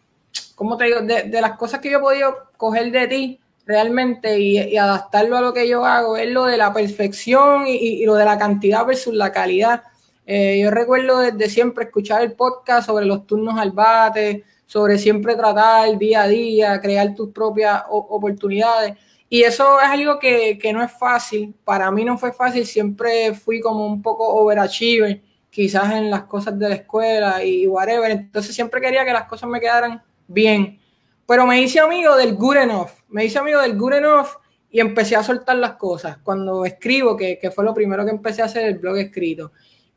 [0.56, 1.02] ¿cómo te digo?
[1.02, 5.40] De, de las cosas que yo he podido coger de ti realmente y, adaptarlo a
[5.40, 9.14] lo que yo hago es lo de la perfección y, lo de la cantidad versus
[9.14, 9.84] la calidad.
[10.26, 15.34] Eh, yo recuerdo desde siempre escuchar el podcast sobre los turnos al bate, sobre siempre
[15.34, 18.96] tratar día a día, crear tus propias oportunidades.
[19.28, 21.52] Y eso es algo que, que, no es fácil.
[21.64, 22.64] Para mí no fue fácil.
[22.64, 28.12] Siempre fui como un poco overachiever, quizás en las cosas de la escuela y whatever.
[28.12, 30.78] Entonces siempre quería que las cosas me quedaran bien.
[31.26, 34.28] Pero me hice amigo del good enough, me hice amigo del good enough
[34.70, 36.18] y empecé a soltar las cosas.
[36.18, 39.50] Cuando escribo, que, fue lo primero que empecé a hacer, el blog escrito.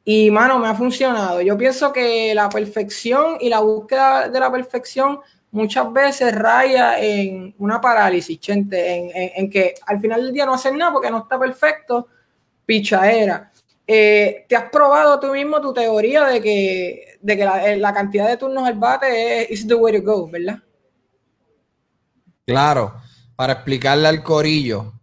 [0.06, 1.42] Y, mano, me ha funcionado.
[1.42, 5.20] Yo pienso que la perfección y la búsqueda de la perfección
[5.52, 10.78] muchas veces raya en una parálisis, gente, en, que al final del día no hacen
[10.78, 12.08] nada porque no está perfecto,
[12.66, 13.52] pichadera.
[13.86, 18.28] Eh, ¿Te has probado tú mismo tu teoría de que, de que la, la, cantidad
[18.28, 20.60] de turnos al bate es the way to go, verdad?
[22.46, 22.96] Claro,
[23.36, 24.94] para explicarle al corillo,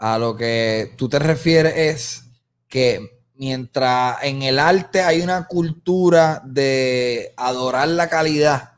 [0.00, 2.24] a lo que tú te refieres es
[2.68, 8.74] que mientras en el arte hay una cultura de adorar la calidad,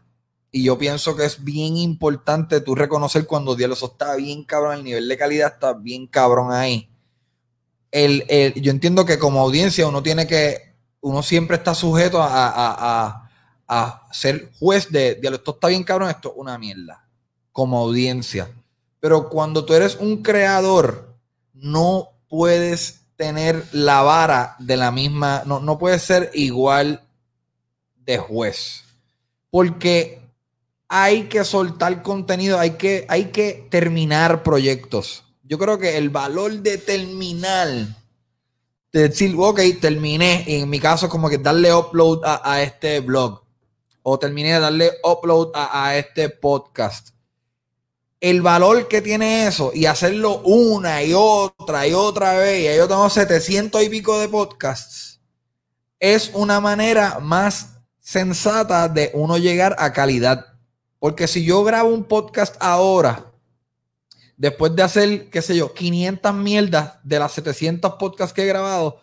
[0.52, 4.84] y yo pienso que es bien importante tú reconocer cuando Dios está bien cabrón, el
[4.84, 6.88] nivel de calidad está bien cabrón ahí.
[7.90, 13.28] El, yo entiendo que como audiencia uno tiene que, uno siempre está sujeto a,
[13.66, 17.08] a ser juez de, Dios, esto está bien cabrón, esto es una mierda
[17.50, 18.48] como audiencia.
[19.00, 21.16] Pero cuando tú eres un creador,
[21.52, 27.06] no puedes tener la vara de la misma, no, no puedes ser igual
[27.94, 28.82] de juez.
[29.48, 30.20] Porque
[30.88, 35.22] hay que soltar contenido, hay que, hay que terminar proyectos.
[35.44, 37.68] Yo creo que el valor de terminar,
[38.92, 43.40] de decir, ok, terminé, en mi caso como que darle upload a, este blog,
[44.02, 47.11] o terminé de darle upload a, a este podcast
[48.22, 52.86] el valor que tiene eso y hacerlo una y otra y otra vez, y yo
[52.86, 55.20] tengo 700 y pico de podcasts,
[55.98, 60.46] es una manera más sensata de uno llegar a calidad.
[61.00, 63.32] Porque si yo grabo un podcast ahora,
[64.36, 69.00] después de hacer, qué sé yo, 500 mierdas de las 700 podcasts que he grabado,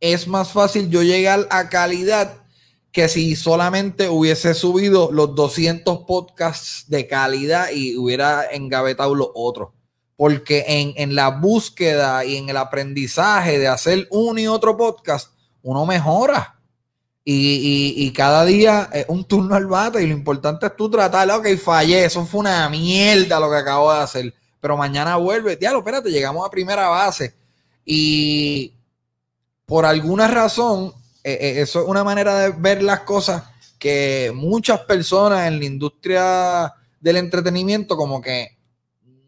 [0.00, 2.39] es más fácil yo llegar a calidad
[2.92, 9.70] que si solamente hubiese subido los 200 podcasts de calidad y hubiera engavetado los otros.
[10.16, 15.86] Porque en, la búsqueda y en el aprendizaje de hacer un y otro podcast, uno
[15.86, 16.56] mejora.
[17.24, 21.46] Y, cada día es un turno al bate y lo importante es tú tratar, ok,
[21.56, 26.10] fallé, eso fue una mierda lo que acabo de hacer, pero mañana vuelve, diablo, espérate,
[26.10, 27.34] llegamos a primera base
[27.84, 28.74] y
[29.64, 33.44] por alguna razón eh, eh, eso es una manera de ver las cosas
[33.78, 38.58] que muchas personas en la industria del entretenimiento como que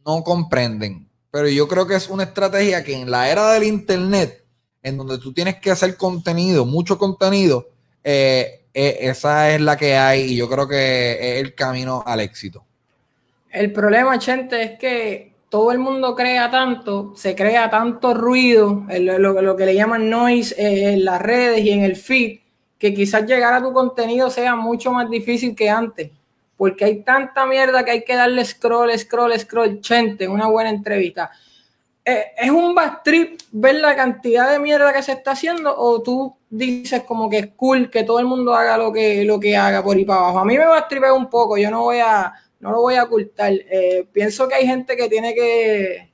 [0.05, 1.09] no comprenden.
[1.31, 4.45] Pero yo creo que es una estrategia que en la era del Internet,
[4.83, 7.69] en donde tú tienes que hacer contenido, mucho contenido,
[8.05, 12.65] eh, esa es la que hay y yo creo que es el camino al éxito.
[13.51, 19.55] El problema, Chente, es que todo el mundo crea tanto, se crea tanto ruido, lo,
[19.55, 22.39] que le llaman noise eh, en las redes y en el feed,
[22.79, 26.11] que quizás llegar a tu contenido sea mucho más difícil que antes,
[26.57, 31.31] porque hay tanta mierda que hay que darle scroll, scroll, scroll, chente, una buena entrevista.
[32.03, 36.01] Eh, ¿Es un bad trip ver la cantidad de mierda que se está haciendo o
[36.01, 39.55] tú dices como que es cool que todo el mundo haga lo que, lo que
[39.55, 40.39] haga por ahí para abajo?
[40.39, 42.33] A mí me va a un poco, yo no voy a
[42.63, 43.53] no lo voy a ocultar.
[43.53, 46.13] Eh, pienso que hay gente que tiene que,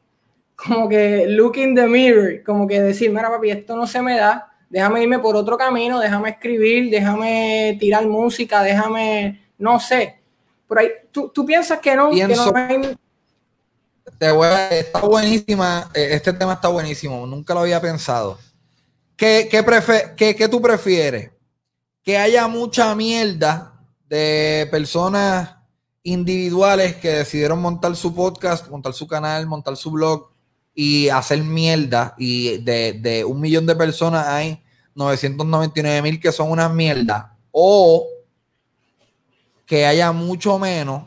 [0.56, 4.16] como que look in the mirror, como que decir, mira papi, esto no se me
[4.16, 10.20] da, déjame irme por otro camino, déjame escribir, déjame tirar música, déjame, no sé.
[10.66, 12.10] Por ahí, ¿tú, piensas que no?
[12.10, 12.52] Pienso,
[14.18, 18.38] está buenísima, eh, este tema está buenísimo, nunca lo había pensado.
[19.16, 19.48] ¿Qué,
[20.16, 21.30] qué, qué tú prefieres?
[22.02, 23.74] Que haya mucha mierda
[24.08, 25.57] de personas
[26.02, 30.30] individuales que decidieron montar su podcast, montar su canal, montar su blog
[30.74, 32.14] y hacer mierda.
[32.18, 34.62] Y de, un millón de personas hay
[34.94, 37.36] 999 mil que son una mierda.
[37.50, 38.06] O
[39.66, 41.04] que haya mucho menos,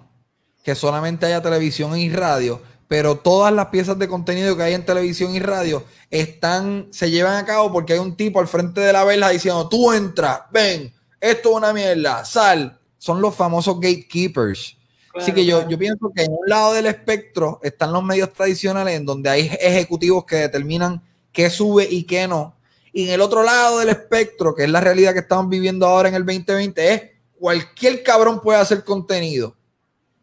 [0.63, 4.85] que solamente haya televisión y radio, pero todas las piezas de contenido que hay en
[4.85, 8.93] televisión y radio están, se llevan a cabo porque hay un tipo al frente de
[8.93, 12.77] la vela diciendo, tú entras, ven, esto es una mierda, sal.
[12.97, 14.77] Son los famosos gatekeepers
[15.16, 18.95] Así que yo, yo pienso que en un lado del espectro están los medios tradicionales
[18.95, 21.01] en donde hay ejecutivos que determinan
[21.32, 22.55] qué sube y qué no.
[22.93, 26.09] Y en el otro lado del espectro, que es la realidad que estamos viviendo ahora
[26.09, 27.01] en el 2020, es
[27.39, 29.55] cualquier cabrón puede hacer contenido.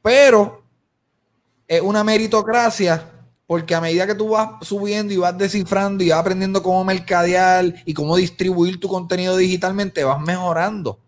[0.02, 0.62] Pero
[1.66, 3.10] es una meritocracia
[3.46, 7.64] porque a medida que tú vas subiendo y vas descifrando y vas aprendiendo cómo mercadear
[7.86, 10.98] y cómo distribuir tu contenido digitalmente, vas mejorando.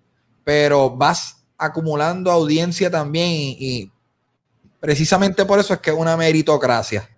[0.42, 3.90] Pero vas acumulando audiencia también y,
[4.80, 7.08] precisamente por eso es que es una meritocracia.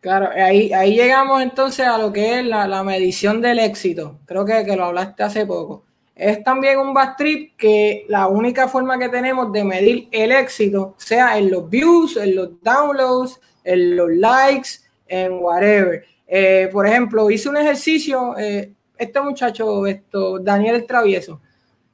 [0.00, 4.20] Claro, ahí, ahí llegamos entonces a lo que es la, medición del éxito.
[4.26, 5.84] Creo que, que, lo hablaste hace poco.
[6.14, 11.36] Es también un trip que la única forma que tenemos de medir el éxito sea
[11.38, 14.68] en los views, en los downloads, en los likes,
[15.08, 16.04] en whatever.
[16.26, 21.40] Eh, por ejemplo, hice un ejercicio, eh, este muchacho, esto, Daniel Travieso,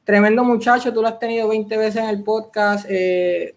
[0.05, 2.87] Tremendo muchacho, tú lo has tenido 20 veces en el podcast.
[2.89, 3.55] Eh,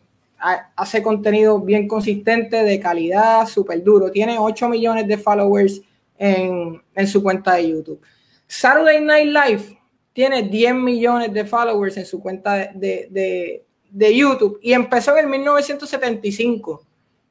[0.75, 4.11] hace contenido bien consistente, de calidad, súper duro.
[4.11, 5.81] Tiene 8 millones de followers
[6.17, 8.01] en, su cuenta de YouTube.
[8.47, 9.79] Saturday Night Live
[10.13, 15.31] tiene 10 millones de followers en su cuenta de, de, YouTube y empezó en el
[15.31, 16.83] 1975.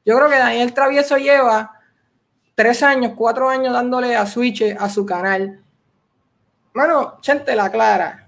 [0.03, 1.71] Yo creo que Daniel Travieso lleva
[2.55, 5.61] 3 años, 4 años dándole a Switch a su canal.
[6.73, 8.24] Mano, chente la clara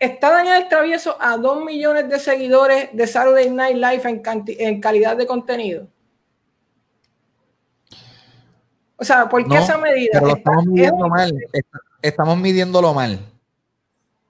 [0.00, 4.22] está Daniel Travieso a 2 millones de seguidores de Saturday Night Live en,
[4.58, 5.88] en calidad de contenido.
[8.96, 10.20] O sea, ¿por qué esa medida?
[10.34, 11.34] estamos midiendo mal.
[12.00, 13.20] Estamos midiéndolo mal.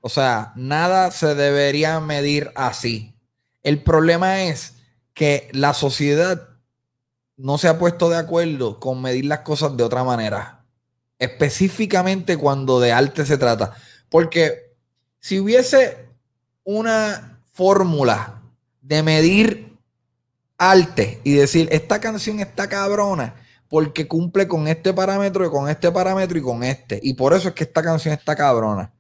[0.01, 3.15] O sea, nada se debería medir así.
[3.63, 4.77] El problema es
[5.15, 6.49] que la sociedad
[7.37, 10.65] no se ha puesto de acuerdo con medir las cosas de otra manera.
[11.19, 13.75] Específicamente cuando de arte se trata.
[14.09, 14.75] Porque
[15.21, 16.09] si hubiese
[16.65, 18.43] una fórmula
[18.81, 19.79] de medir
[20.59, 23.35] arte y decir, esta canción está cabrona
[23.69, 27.01] porque cumple con este parámetro y con este parámetro y con este.
[27.03, 28.93] Y por eso es que esta canción está cabrona.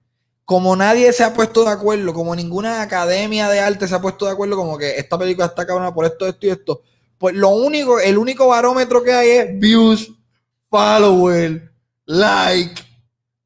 [0.45, 4.27] Como nadie se ha puesto de acuerdo, como ninguna academia de arte se ha puesto
[4.27, 6.83] de acuerdo, como que esta película está cabrona por esto, esto y esto,
[7.19, 10.11] pues lo único, el único barómetro que hay es views,
[10.69, 11.73] follower,
[12.05, 12.83] like,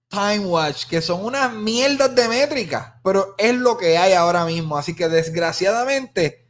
[0.08, 4.76] Time Watch, que son unas mierdas de métrica, pero es lo que hay ahora mismo.
[4.78, 6.46] Así que desgraciadamente,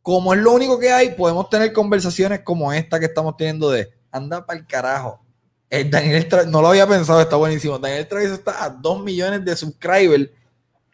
[0.00, 3.92] como es lo único que hay, podemos tener conversaciones como esta que estamos teniendo de
[4.10, 5.20] anda para el carajo.
[5.68, 7.78] El Daniel no lo había pensado, está buenísimo.
[7.78, 10.30] Daniel Travis está a 2 millones de subscribers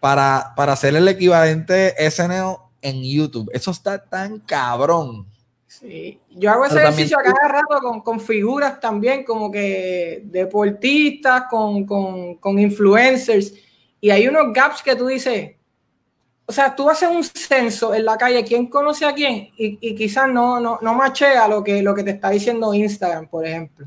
[0.01, 3.51] para, para hacer el equivalente SNL en YouTube.
[3.53, 5.27] Eso está tan cabrón.
[5.69, 12.59] Sí, yo hago ese ejercicio a cada rato con, figuras también, como que deportistas, con,
[12.59, 13.53] influencers,
[14.01, 15.57] y hay unos gaps que tú dices,
[16.47, 20.27] o sea, tú haces un censo en la calle, quién conoce a quién, y, quizás
[20.27, 23.87] no, no, no machea lo que, lo que te está diciendo Instagram, por ejemplo.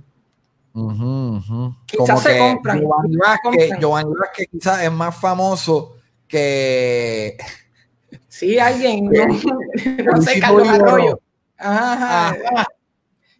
[1.88, 2.79] Quizás se compran.
[2.79, 5.95] Giovanni Vázquez, quizás es más famoso
[6.27, 7.38] que...
[8.27, 11.19] Sí, alguien, no, sé, Carlos Arroyo.
[11.62, 12.66] Ajá.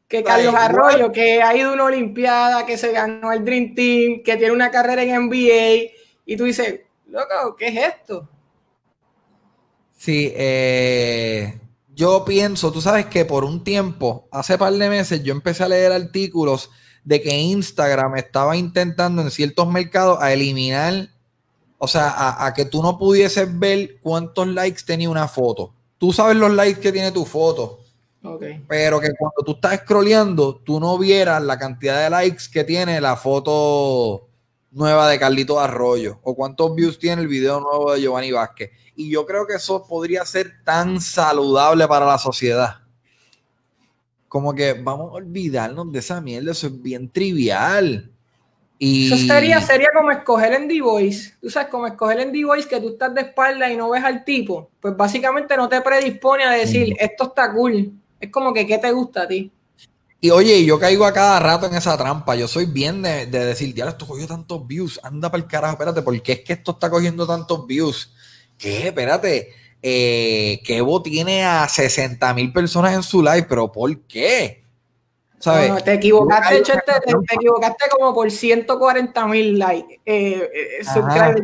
[0.08, 4.24] Que Carlos Arroyo, que ha ido a una Olimpiada, que se ganó el Dream Team,
[4.24, 5.92] que tiene una carrera en NBA,
[6.26, 8.30] y tú dices, loco, ¿qué es esto?
[9.98, 11.60] Sí, eh,
[11.96, 15.70] yo pienso, tú sabes que por un tiempo, hace par de meses, yo empecé a
[15.70, 16.70] leer artículos
[17.06, 21.08] de que Instagram estaba intentando en ciertos mercados a eliminar,
[21.78, 25.74] o sea, a, a que tú no pudieses ver cuántos likes tenía una foto.
[25.98, 27.81] Tú sabes los likes que tiene tu foto
[28.68, 33.02] pero que cuando tú estás scrolleando, tú no vieras la cantidad de likes que tiene
[33.02, 34.28] la foto
[34.72, 38.72] nueva de Carlito Arroyo o cuántos views tiene el video nuevo de Giovanni Vázquez.
[38.96, 42.78] Y yo creo que eso podría ser tan saludable para la sociedad.
[44.32, 48.10] como que vamos a olvidarnos de esa mierda, eso es bien trivial.
[48.80, 49.12] Y...
[49.12, 51.34] Eso sería, sería como escoger en D-Voice.
[51.42, 54.24] Tú sabes, como escoger en D-Voice que tú estás de espalda y no ves al
[54.24, 54.70] tipo.
[54.80, 57.92] Pues básicamente no te predispone a decir, esto está cool.
[58.22, 59.52] Es como que, ¿qué te gusta a ti?
[60.22, 62.36] Y oye, yo caigo a cada rato en esa trampa.
[62.36, 65.00] Yo soy bien de, decir, ya esto cogió tantos views.
[65.04, 68.14] Anda para el carajo, espérate, ¿por qué es que esto está cogiendo tantos views?
[68.58, 68.88] ¿Qué?
[68.90, 74.64] Espérate eh, Kevo tiene a 60 mil personas en su live, pero ¿por qué?
[75.40, 75.84] ¿Sabes?
[75.84, 80.00] te equivocaste, te, equivocaste como por 140 mil likes.
[80.06, 80.84] Eh, eh,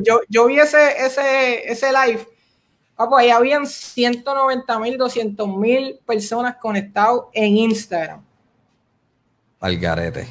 [0.03, 2.28] yo, yo vi ese, ese, ese live.
[2.97, 8.23] Ah, pues ahí habían 190 mil, 200 mil personas conectadas en Instagram.
[9.59, 10.27] Al garete.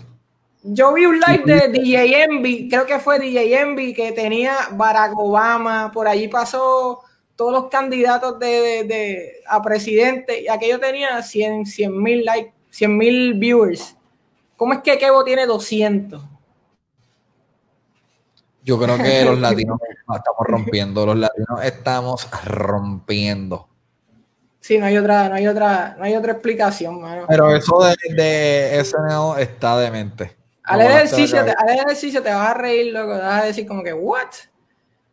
[0.64, 5.16] Yo vi un live de DJ Envy, creo que fue DJ Envy, que tenía Barack
[5.16, 7.02] Obama, por allí pasó
[7.36, 13.96] todos los candidatos de, a presidente y aquello tenía 100 mil likes, 100 mil viewers.
[14.56, 16.20] ¿Cómo es que Kevo tiene 200?
[18.66, 23.68] Yo creo que los latinos estamos rompiendo, los latinos estamos rompiendo.
[24.58, 28.84] Sí, no hay otra, no hay otra, no hay otra explicación, Pero eso de, de
[28.84, 30.36] SNL está demente.
[30.64, 33.84] Al ejercicio, te, al ejercicio te vas a reír, loco, te vas a decir como
[33.84, 34.26] que, ¿what?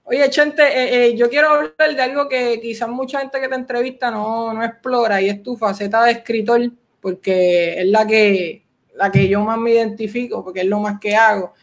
[0.05, 3.53] Oye, Chente, eh, eh, yo quiero hablar de algo que quizás mucha gente que te
[3.53, 6.59] entrevista no, explora y es tu faceta de escritor,
[6.99, 11.15] porque es la que, la que yo más me identifico, porque es lo más que
[11.15, 11.53] hago.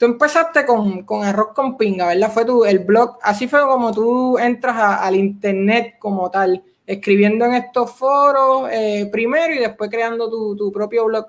[0.00, 2.32] Tú empezaste con, Arroz con Pinga, ¿verdad?
[2.32, 7.52] Fue tu, el blog, así fue como tú entras al internet como tal, escribiendo en
[7.52, 11.26] estos foros eh, primero y después creando tu, tu propio blog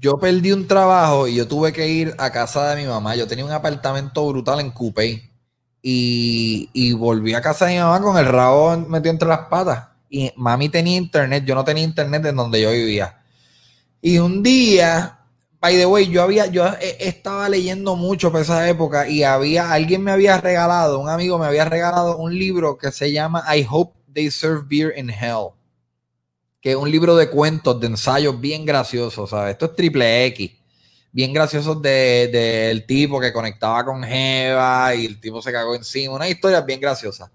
[0.00, 3.14] yo perdí un trabajo y yo tuve que ir a casa de mi mamá.
[3.16, 5.30] Yo tenía un apartamento brutal en Coupé
[5.80, 9.88] y, volví a casa de mi mamá con el rabo metido entre las patas.
[10.10, 13.22] Y mami tenía internet, yo no tenía internet en donde yo vivía.
[14.00, 15.20] Y un día,
[15.64, 16.66] by the way, yo había, yo
[16.98, 21.46] estaba leyendo mucho por esa época y había, alguien me había regalado, un amigo me
[21.46, 25.52] había regalado un libro que se llama I Hope They Serve Beer in Hell.
[26.60, 29.52] Que es un libro de cuentos, de ensayos bien gracioso, ¿sabes?
[29.52, 30.50] Esto es triple X
[31.10, 36.16] bien graciosos del tipo que conectaba con Jeva y el tipo se cagó encima.
[36.16, 37.32] Una historia bien graciosa.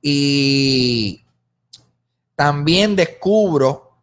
[0.00, 1.22] Y
[2.34, 3.98] también descubro,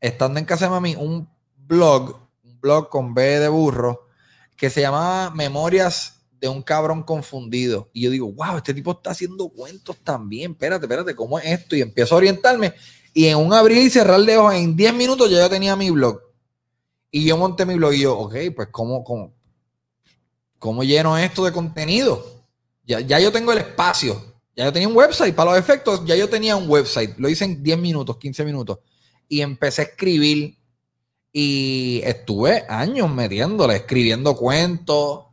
[0.00, 2.27] estando en casa de mami, un blog,
[2.60, 4.06] blog con B de burro,
[4.56, 7.90] que se llamaba Memorias de un cabrón confundido.
[7.92, 10.52] Y yo digo, wow, este tipo está haciendo cuentos también.
[10.52, 11.76] Espérate, espérate, ¿cómo es esto?
[11.76, 12.74] Y empiezo a orientarme.
[13.12, 15.90] Y en un abrir y cerrar de ojos, en 10 minutos ya yo tenía mi
[15.90, 16.20] blog.
[17.10, 19.34] Y yo monté mi blog y yo, ok, pues ¿cómo, cómo,
[20.58, 22.44] cómo lleno esto de contenido?
[22.84, 24.22] Ya, ya yo tengo el espacio.
[24.54, 25.34] Ya yo tenía un website.
[25.34, 27.16] Para los efectos, ya yo tenía un website.
[27.18, 28.78] Lo hice en 10 minutos, 15 minutos.
[29.28, 30.57] Y empecé a escribir.
[31.40, 35.26] Y estuve años metiéndole, escribiendo cuentos,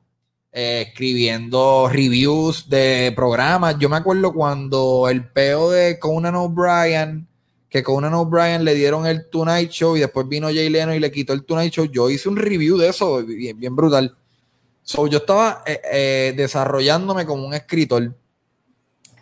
[0.52, 3.80] eh, escribiendo reviews de programas.
[3.80, 7.28] Yo me acuerdo cuando el peo de Conan O'Brien
[7.70, 11.12] que Conan O'Brien le dieron el Tonight Show y después vino Jay Leno y le
[11.12, 11.86] quitó el Tonight Show.
[11.86, 14.16] Yo hice un review de eso, bien, brutal.
[14.84, 18.16] So, yo estaba eh, eh, desarrollándome como un escritor.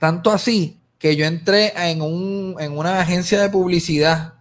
[0.01, 4.33] Tanto así que yo entré en, un, en una agencia de publicidad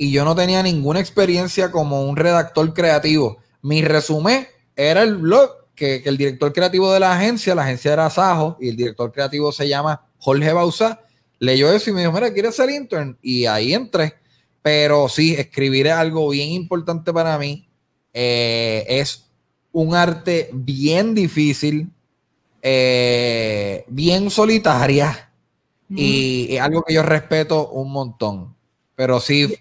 [0.00, 3.38] y yo no tenía ninguna experiencia como un redactor creativo.
[3.60, 7.92] Mi resumen era el blog que, que el director creativo de la agencia, la agencia
[7.92, 11.00] era Sajo y el director creativo se llama Jorge Bausa
[11.40, 13.18] leyó eso y me dijo, mira, ¿quieres ser intern?
[13.20, 14.14] Y ahí entré.
[14.62, 17.66] Pero sí, escribir es algo bien importante para mí.
[18.12, 19.26] Eh, es
[19.72, 21.90] un arte bien difícil,
[22.62, 25.32] eh, bien solitaria
[25.88, 28.54] y es algo que yo respeto un montón.
[28.94, 29.56] Pero sí,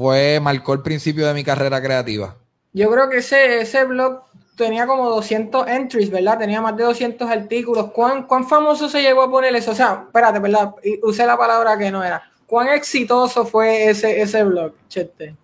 [0.00, 2.34] fue, marcó el principio de mi carrera creativa.
[2.72, 4.22] Yo creo que ese, ese blog
[4.56, 6.38] tenía como 200 entries, ¿verdad?
[6.38, 7.92] Tenía más de 200 artículos.
[7.92, 9.72] ¿Cuán, cuán famoso se llegó a poner eso?
[9.72, 10.74] O sea, espérate, ¿verdad?
[11.02, 12.22] Usé la palabra que no era.
[12.46, 15.36] ¿Cuán exitoso fue ese, ese blog, Chete?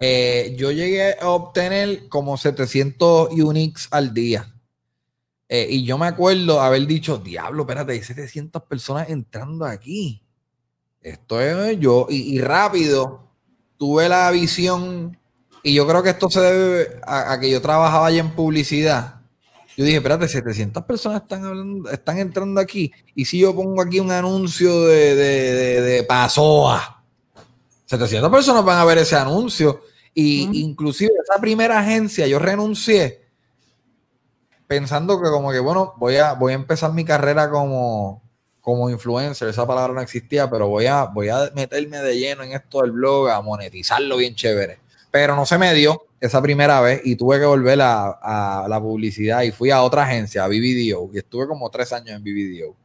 [0.00, 4.52] Eh, yo llegué a obtener como 700 uniques al día.
[5.48, 10.20] Eh, y yo me acuerdo haber dicho, diablo, espérate, hay 700 personas entrando aquí.
[11.00, 12.08] Esto es yo.
[12.10, 13.31] y rápido
[13.82, 15.18] tuve la visión
[15.64, 19.16] y yo creo que esto se debe a, que yo trabajaba allá en publicidad.
[19.76, 22.92] Yo dije, espérate, 700 personas están hablando, están entrando aquí.
[23.16, 27.02] Y si yo pongo aquí un anuncio de, de, de, Pasoa,
[27.86, 29.80] 700 personas van a ver ese anuncio.
[30.14, 33.22] Y inclusive esa primera agencia yo renuncié
[34.68, 38.21] pensando que como que, bueno, voy a, voy a empezar mi carrera como,
[38.62, 42.52] como influencer, esa palabra no existía, pero voy a, voy a meterme de lleno en
[42.52, 44.78] esto del blog, a monetizarlo bien chévere.
[45.10, 49.42] Pero no se me dio esa primera vez y tuve que volver a, la publicidad
[49.42, 52.76] y fui a otra agencia, a BBDO, y estuve como tres años en BBDO.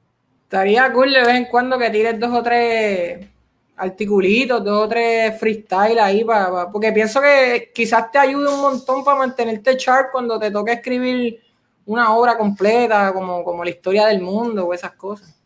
[0.45, 3.27] Estaría cool de vez en cuando que tires dos o tres
[3.75, 9.03] articulitos, dos o tres freestyle ahí, para, porque pienso que quizás te ayude un montón
[9.03, 11.39] para mantenerte chart cuando te toque escribir
[11.85, 15.36] una obra completa, como, como la historia del mundo o esas cosas.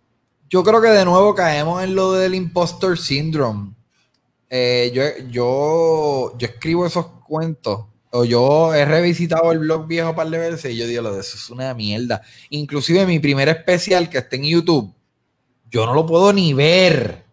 [0.52, 3.74] Yo creo que de nuevo caemos en lo del impostor syndrome.
[4.50, 10.16] Eh, yo, yo, yo escribo esos cuentos, o yo he revisitado el blog viejo un
[10.18, 12.22] par de veces y yo digo, lo de eso es una mierda.
[12.50, 14.94] Inclusive mi primer especial que está en YouTube,
[15.70, 17.24] yo no lo puedo ni ver.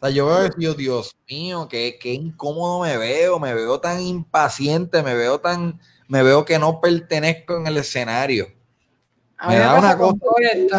[0.00, 0.26] O sea, yo
[0.56, 5.78] veo Dios mío, qué, qué incómodo me veo, me veo tan impaciente, me veo tan,
[6.08, 8.46] me veo que no pertenezco en el escenario.
[9.36, 10.16] A mí me, da una cosa.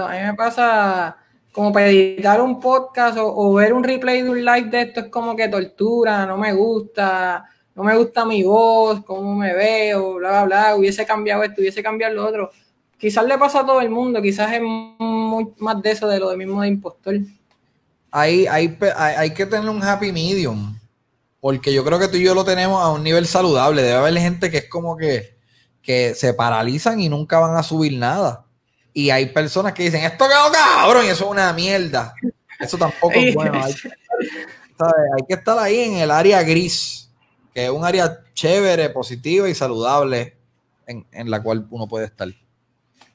[0.07, 1.20] a mí me pasa
[1.51, 5.07] como para editar un podcast o, ver un replay de un live de esto es
[5.07, 7.45] como que tortura, no me gusta,
[7.75, 11.83] no me gusta mi voz, cómo me veo, bla, bla, bla, hubiese cambiado esto, hubiese
[11.83, 12.51] cambiado lo otro.
[12.97, 16.29] Quizás le pasa a todo el mundo, quizás es muy más de eso, de lo
[16.29, 17.15] de mismo de impostor.
[18.11, 20.77] Hay, hay, hay que tener un happy medium,
[21.39, 23.81] porque yo creo que tú y yo lo tenemos a un nivel saludable.
[23.81, 25.35] Debe haber gente que es como que,
[25.81, 28.45] que se paralizan y nunca van a subir nada.
[28.93, 32.13] Y hay personas que dicen, esto quedó cabrón, y eso es una mierda.
[32.59, 33.61] Eso tampoco es bueno.
[33.63, 37.09] Hay, que estar ahí en el área gris,
[37.53, 40.35] que es un área chévere, positiva y saludable
[40.87, 42.27] en, la cual uno puede estar.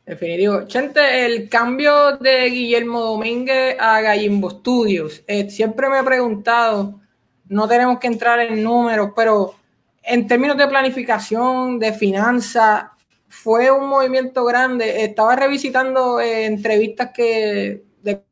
[0.05, 0.67] Definitivo.
[0.67, 5.23] Chente, el cambio de Guillermo Domínguez a Gallimbo Studios.
[5.27, 7.01] Eh, siempre me he preguntado,
[7.49, 9.55] no tenemos que entrar en números, pero
[10.03, 12.85] en términos de planificación, de finanzas,
[13.37, 15.05] fue un movimiento grande.
[15.05, 17.83] Estaba revisitando eh, entrevistas que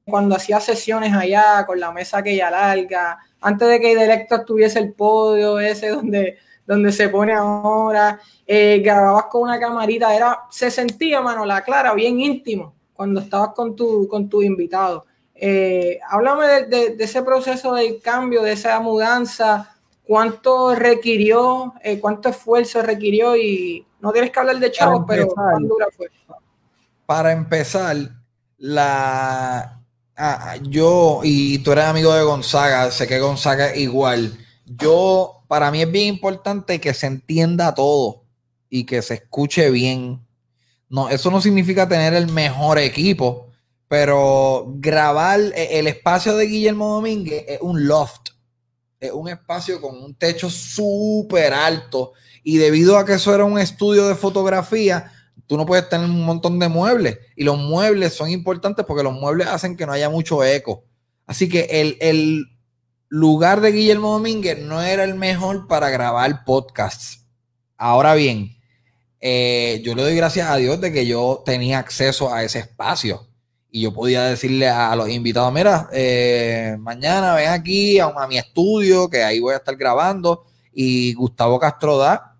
[0.04, 4.92] cuando hacía sesiones allá con la mesa aquella larga, antes de que Directo tuviese el
[4.92, 11.20] podio ese donde, donde se pone ahora, eh, grababas con una camarita, era, se sentía,
[11.20, 15.04] mano, la clara, bien íntimo cuando estabas con tu, con tu invitado.
[15.34, 19.76] Eh, háblame de, ese proceso del cambio, de esa mudanza,
[20.06, 25.86] cuánto requirió, cuánto esfuerzo requirió y no tienes que hablar de chavos, pero ¿cuán dura
[25.96, 26.10] fue?
[27.06, 27.96] Para empezar,
[28.58, 29.80] la
[30.14, 34.36] ah, yo y tú eres amigo de Gonzaga, sé que Gonzaga igual.
[34.66, 38.24] Yo, para mí es bien importante que se entienda todo
[38.68, 40.20] y que se escuche bien.
[40.90, 43.48] No, eso no significa tener el mejor equipo,
[43.88, 48.32] pero grabar e, el espacio de Guillermo Domínguez es un loft,
[49.00, 52.12] es un espacio con un techo súper alto
[52.44, 55.10] y debido a que eso era un estudio de fotografía,
[55.46, 57.18] tú no puedes tener un montón de muebles.
[57.34, 60.84] Y los muebles son importantes porque los muebles hacen que no haya mucho eco.
[61.26, 62.46] Así que el,
[63.08, 67.24] lugar de Guillermo Domínguez no era el mejor para grabar podcasts.
[67.76, 68.56] Ahora bien,
[69.20, 73.28] eh, yo le doy gracias a Dios de que yo tenía acceso a ese espacio.
[73.70, 79.08] Y yo podía decirle a, los invitados, mira, eh, mañana ven aquí a, mi estudio,
[79.08, 80.44] que ahí voy a estar grabando.
[80.72, 82.33] Y Gustavo Castro da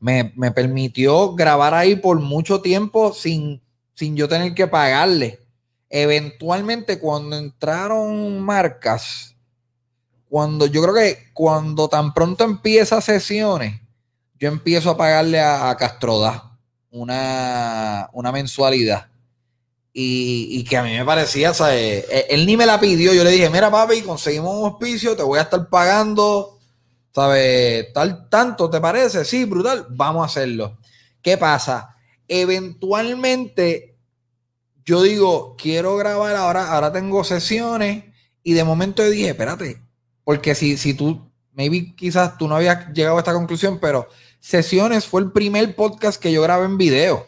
[0.00, 3.62] me, permitió grabar ahí por mucho tiempo sin,
[3.94, 5.40] sin yo tener que pagarle.
[5.88, 9.34] Eventualmente, cuando entraron marcas,
[10.28, 13.80] cuando yo creo que cuando tan pronto empieza sesiones,
[14.38, 16.58] yo empiezo a pagarle a, Castroda
[16.90, 19.08] una, una mensualidad.
[19.98, 23.14] Y, que a mí me parecía, o él, él, ni me la pidió.
[23.14, 26.55] Yo le dije, mira, papi, conseguimos un hospicio, te voy a estar pagando
[27.16, 27.94] ¿Sabes?
[27.94, 29.24] Tal, tanto, ¿te parece?
[29.24, 29.86] Sí, brutal.
[29.88, 30.76] Vamos a hacerlo.
[31.22, 31.96] ¿Qué pasa?
[32.28, 33.96] Eventualmente,
[34.84, 38.04] yo digo, quiero grabar ahora, ahora tengo sesiones
[38.42, 39.80] y de momento yo dije, espérate,
[40.24, 44.06] porque si, si tú, maybe quizás tú no habías llegado a esta conclusión, pero
[44.38, 47.26] sesiones fue el primer podcast que yo grabé en video.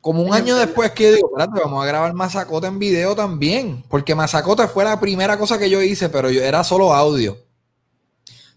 [0.00, 3.82] Como un año después que yo digo, espérate, vamos a grabar Mazacote en video también,
[3.88, 7.49] porque Mazacote fue la primera cosa que yo hice, pero yo era solo audio.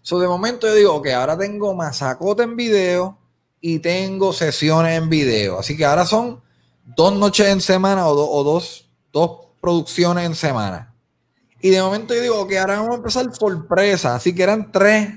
[0.04, 3.16] So, de momento yo digo, que ahora tengo masacote en video
[3.58, 5.58] y tengo sesiones en video.
[5.58, 6.42] Así que ahora son
[6.84, 10.94] dos noches en semana o, dos, dos producciones en semana.
[11.62, 14.14] Y de momento yo digo, que ahora vamos a empezar sorpresa.
[14.14, 15.08] Así que eran tres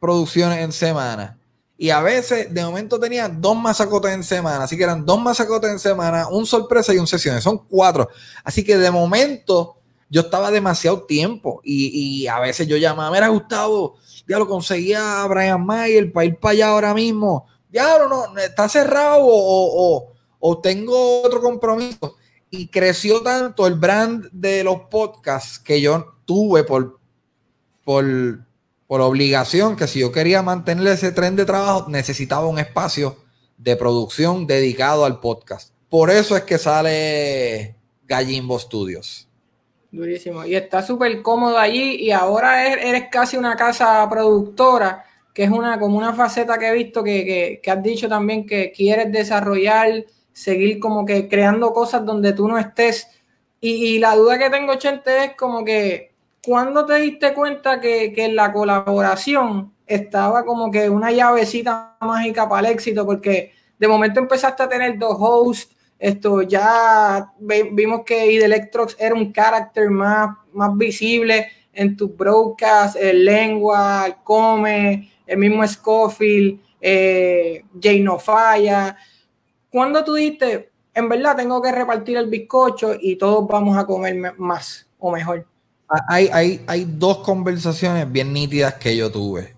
[0.00, 1.38] producciones en semana.
[1.78, 4.64] Y a veces, de momento tenía dos masacotes en semana.
[4.64, 7.44] Así que eran dos masacotes en semana, un sorpresa y un sesiones.
[7.44, 8.08] Son cuatro.
[8.42, 9.76] Así que de momento
[10.10, 11.60] yo estaba demasiado tiempo.
[11.62, 16.26] Y, y a veces yo llamaba, mira Gustavo, ya lo conseguía a Brian Mayer para
[16.26, 17.46] ir para allá ahora mismo.
[17.70, 22.16] Ya no, está cerrado o, tengo otro compromiso.
[22.50, 27.00] y creció tanto el brand de los podcasts que yo tuve por,
[27.82, 28.04] por,
[28.86, 33.16] por obligación que si yo quería mantener ese tren de trabajo necesitaba un espacio
[33.58, 35.74] de producción dedicado al podcast.
[35.88, 39.28] Por eso es que sale Gallimbo Studios.
[39.94, 40.44] Durísimo.
[40.44, 45.78] Y está súper cómodo allí y ahora eres, casi una casa productora, que es una
[45.78, 50.80] como una faceta que he visto que, que, has dicho también que quieres desarrollar seguir
[50.80, 53.06] como que creando cosas donde tú no estés.
[53.60, 56.12] Y, la duda que tengo, Chente, es como que,
[56.44, 62.66] ¿cuándo te diste cuenta que, que la colaboración estaba como que una llavecita mágica para
[62.66, 63.06] el éxito?
[63.06, 65.74] Porque de momento empezaste a tener dos hosts,
[66.04, 72.98] esto ya vimos que Id Electrox era un carácter más, más visible en tus broadcasts,
[73.00, 78.96] el lengua, el come, el mismo Scofield, eh, Jay No Falla
[79.74, 84.38] cuando tú dijiste, en verdad tengo que repartir el bizcocho y todos vamos a comer
[84.38, 85.44] más o mejor?
[85.88, 89.52] Ah, hay, hay, hay dos conversaciones bien nítidas que yo tuve.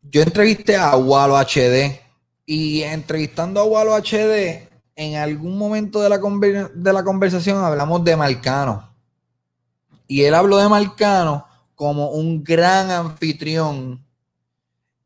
[0.00, 2.00] Yo entrevisté a Walo HD
[2.46, 4.66] y entrevistando a Walo HD,
[4.96, 8.90] en algún momento de la, de la conversación hablamos de Marcano.
[10.06, 14.04] Y él habló de Marcano como un gran anfitrión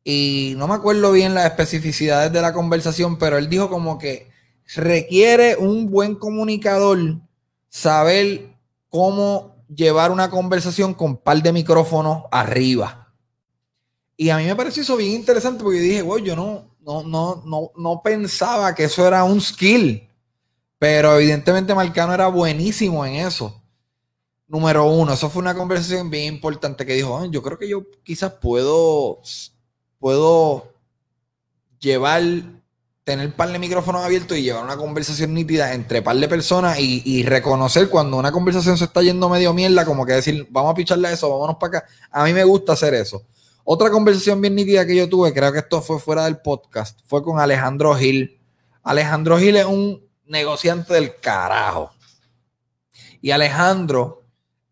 [0.03, 4.29] y no me acuerdo bien las especificidades de la conversación, pero él dijo como que
[4.75, 6.97] requiere un buen comunicador
[7.69, 8.49] saber
[8.89, 13.13] cómo llevar una conversación con par de micrófonos arriba.
[14.17, 17.43] Y a mí me pareció eso bien interesante porque dije, bueno, yo no, no, no,
[17.45, 20.07] no, no pensaba que eso era un skill.
[20.77, 23.61] Pero evidentemente Marcano era buenísimo en eso.
[24.47, 28.33] Número uno, eso fue una conversación bien importante que dijo, yo creo que yo quizás
[28.33, 29.21] puedo
[29.99, 30.73] puedo
[31.79, 32.23] llevar,
[33.03, 37.23] tener par de micrófonos abiertos y llevar una conversación nítida entre par de personas y,
[37.23, 41.11] reconocer cuando una conversación se está yendo medio mierda, como que decir, vamos a picharle
[41.11, 41.87] eso, vámonos para acá.
[42.11, 43.23] A mí me gusta hacer eso.
[43.71, 47.21] Otra conversación bien nítida que yo tuve, creo que esto fue fuera del podcast, fue
[47.21, 48.41] con Alejandro Gil.
[48.81, 51.91] Alejandro Gil es un negociante del carajo.
[53.21, 54.23] Y Alejandro,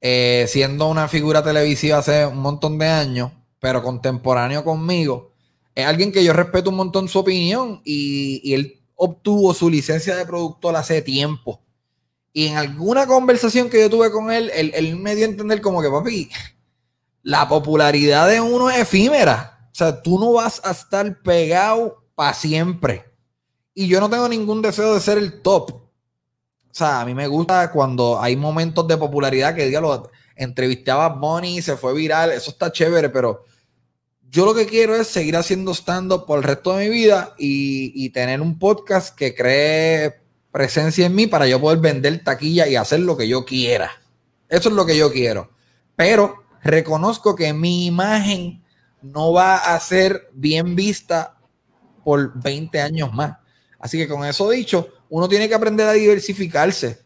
[0.02, 5.32] eh, siendo una figura televisiva hace un montón de años, pero contemporáneo conmigo,
[5.76, 10.26] es alguien que yo respeto un montón su opinión y, él obtuvo su licencia de
[10.26, 11.62] productor hace tiempo.
[12.34, 15.84] Y en alguna conversación que yo tuve con él, él, me dio a entender como
[15.84, 16.32] que, papi,
[17.28, 19.59] la popularidad de uno es efímera.
[19.65, 23.03] O sea, tú no vas a estar pegado para siempre.
[23.73, 25.71] Y yo no tengo ningún deseo de ser el top.
[25.71, 25.84] O
[26.71, 29.82] sea, a mí me gusta cuando hay momentos de popularidad que, diga,
[30.38, 33.43] entrevistaba a Bonnie, se fue viral, eso está chévere, pero
[34.30, 38.09] yo lo que quiero es seguir haciendo stand-up por el resto de mi vida y,
[38.11, 43.01] tener un podcast que cree presencia en mí para yo poder vender taquilla y hacer
[43.01, 43.91] lo que yo quiera.
[44.47, 45.51] Eso es lo que yo quiero.
[45.97, 48.63] Pero reconozco que mi imagen
[49.01, 51.38] no va a ser bien vista
[52.03, 53.38] por 20 años más.
[53.80, 56.99] Así que con eso dicho, uno tiene que aprender a diversificarse.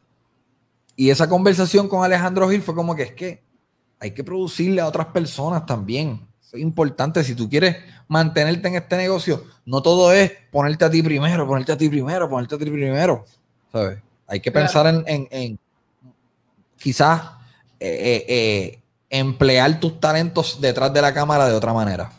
[0.96, 3.44] Y esa conversación con Alejandro Gil fue como que es que
[4.00, 6.28] hay que producirle a otras personas también.
[6.42, 7.24] es importante.
[7.24, 11.72] Si tú quieres mantenerte en este negocio, no todo es ponerte a ti primero, ponerte
[11.72, 13.26] a ti primero, ponerte a ti primero.
[13.72, 14.00] ¿Sabes?
[14.28, 15.60] Hay que pensar en,
[16.78, 17.22] quizás
[17.80, 18.81] eh, eh, eh,
[19.12, 22.10] emplear tus talentos detrás de la cámara de otra manera.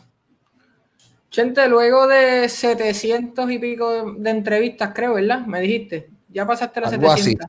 [1.29, 5.39] Chente, luego de 700 y pico de, entrevistas, creo, ¿verdad?
[5.47, 6.09] Me dijiste.
[6.29, 7.47] Ya pasaste las 700.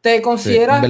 [0.00, 0.88] ¿Te consideras, te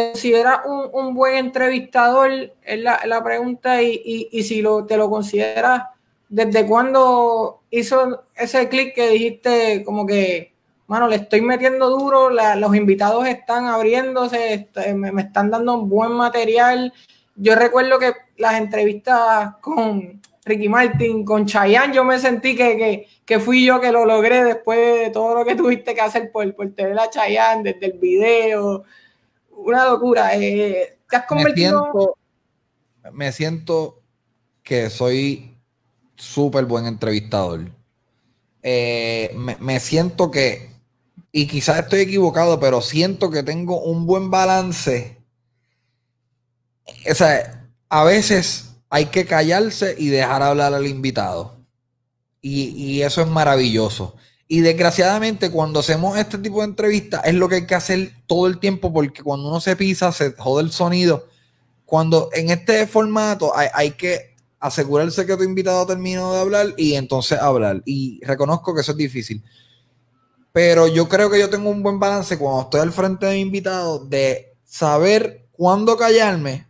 [0.00, 2.54] considera, un, buen entrevistador?
[2.62, 5.82] Es la, pregunta, y, si lo, te lo consideras,
[6.30, 10.51] ¿desde cuándo hizo ese clic que dijiste como que,
[10.92, 15.88] mano, le estoy metiendo duro, los invitados están abriéndose, este, me, me están dando un
[15.88, 16.92] buen material?
[17.34, 23.06] Yo recuerdo que las entrevistas con Ricky Martin, con Chayanne, yo me sentí que,
[23.40, 26.70] fui yo que lo logré después de todo lo que tuviste que hacer por, por
[26.74, 28.84] tener a Chayanne desde el video.
[29.50, 30.36] Una locura.
[30.36, 32.16] Eh, ¿Te has convertido?
[33.12, 34.02] Me siento,
[34.62, 35.56] que soy
[36.16, 37.70] súper buen entrevistador.
[38.62, 40.70] Eh, me, siento que,
[41.32, 45.16] y quizás estoy equivocado, pero siento que tengo un buen balance.
[47.10, 51.56] O sea, a veces hay que callarse y dejar hablar al invitado.
[52.42, 54.16] Y, eso es maravilloso.
[54.48, 58.46] Y desgraciadamente cuando hacemos este tipo de entrevistas es lo que hay que hacer todo
[58.46, 61.26] el tiempo porque cuando uno se pisa se jode el sonido.
[61.86, 67.38] Cuando en este formato hay, que asegurarse que tu invitado terminó de hablar y entonces
[67.38, 67.82] hablar.
[67.86, 69.42] Y reconozco que eso es difícil.
[70.52, 73.40] Pero yo creo que yo tengo un buen balance cuando estoy al frente de mi
[73.40, 76.68] invitado de saber cuándo callarme,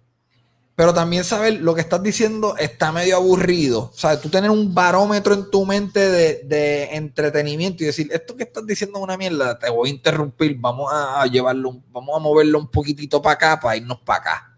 [0.77, 3.91] pero también saber lo que estás diciendo está medio aburrido.
[3.93, 8.45] O sea, tú tener un barómetro en tu mente de, entretenimiento y decir, esto que
[8.45, 12.59] estás diciendo es una mierda, te voy a interrumpir, vamos a llevarlo, vamos a moverlo
[12.59, 14.57] un poquitito para acá para irnos para acá.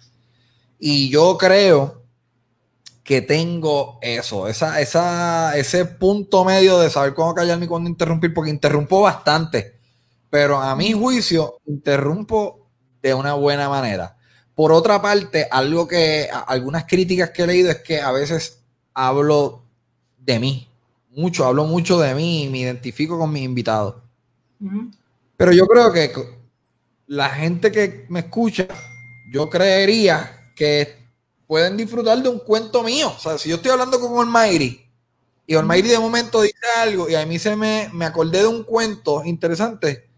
[0.79, 2.04] Y yo creo
[3.05, 8.33] que tengo eso, esa, esa, ese punto medio de saber cuándo callarme y cuándo interrumpir,
[8.33, 9.79] porque interrumpo bastante,
[10.31, 12.67] pero a mi juicio interrumpo
[13.03, 14.17] de una buena manera.
[14.55, 18.63] Por otra parte, algo que, algunas críticas que he leído es que a veces
[18.95, 19.65] hablo
[20.19, 20.69] de mí,
[21.11, 23.97] mucho, hablo mucho de mí y me identifico con mis invitados.
[25.37, 26.11] Pero yo creo que
[27.07, 28.67] la gente que me escucha,
[29.31, 31.04] yo creería que
[31.47, 33.13] pueden disfrutar de un cuento mío.
[33.17, 34.85] O sea, si yo estoy hablando con Olmairi
[35.47, 38.65] y Olmairi de momento dice algo y a mí se me, me acordé de un
[38.65, 40.09] cuento interesante,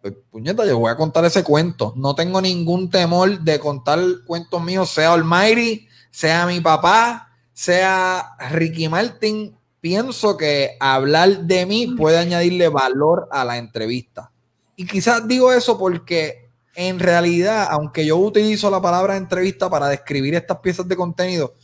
[0.00, 1.92] pues puñeta, yo voy a contar ese cuento.
[1.96, 8.88] No tengo ningún temor de contar cuentos míos, sea Almighty, sea mi papá, sea Ricky
[8.88, 9.56] Martin.
[9.80, 14.30] Pienso que hablar de mí puede añadirle valor a la entrevista.
[14.76, 16.45] Y quizás digo eso porque
[16.76, 21.54] en realidad, aunque yo utilizo la palabra entrevista para describir estas piezas de contenido,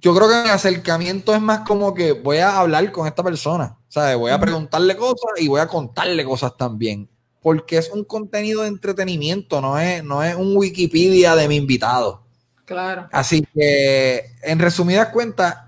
[0.00, 3.78] yo creo que mi acercamiento es más como que voy a hablar con esta persona,
[3.88, 4.16] ¿sabes?
[4.16, 7.08] Voy a preguntarle cosas y voy a contarle cosas también,
[7.40, 12.24] porque es un contenido de entretenimiento, no es, no es un Wikipedia de mi invitado.
[12.64, 13.08] Claro.
[13.12, 15.58] Así que, en resumidas cuentas,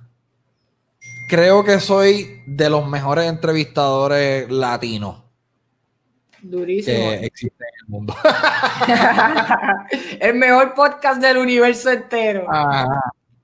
[1.28, 5.25] creo que soy de los mejores entrevistadores latinos
[6.42, 7.10] Durísimo.
[7.10, 8.16] que existen en el mundo.
[10.20, 12.46] el mejor podcast del universo entero.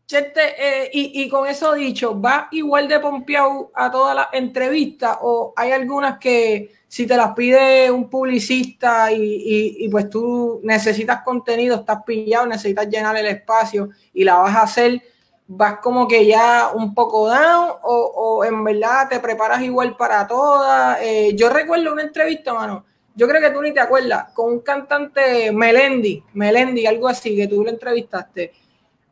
[0.06, 5.54] Chete, eh, y, con eso dicho, ¿va igual de pompeado a todas las entrevistas o
[5.56, 11.76] hay algunas que si te las pide un publicista y, y, pues tú necesitas contenido,
[11.76, 15.02] estás pillado, necesitas llenar el espacio y la vas a hacer,
[15.46, 20.98] vas como que ya un poco down o, en verdad te preparas igual para todas?
[21.02, 22.84] Eh, yo recuerdo una entrevista, mano,
[23.14, 27.46] yo creo que tú ni te acuerdas, con un cantante Melendi, Melendi, algo así, que
[27.46, 28.52] tú lo entrevistaste.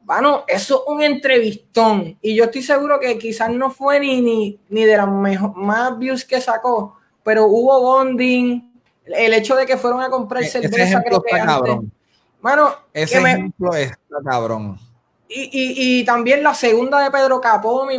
[0.03, 2.18] Bueno, eso es un entrevistón.
[2.20, 6.24] Y yo estoy seguro que quizás no fue ni, ni, ni de las más views
[6.24, 8.70] que sacó, pero hubo bonding.
[9.05, 11.93] El hecho de que fueron a comprar e-, cerveza, creo que Cabrón.
[12.41, 14.78] Mano, ese ejemplo está cabrón.
[15.33, 17.99] Y, también la segunda de Pedro Capó me,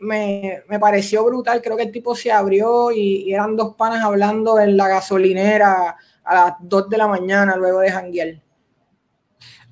[0.00, 1.62] me, pareció brutal.
[1.62, 6.34] Creo que el tipo se abrió y, eran dos panas hablando en la gasolinera a
[6.34, 8.42] las 2 de la mañana luego de janguear.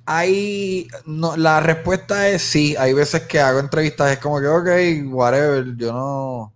[0.05, 2.75] Hay, la respuesta es sí.
[2.77, 6.53] Hay veces que hago entrevistas, es como que, ok, whatever, yo no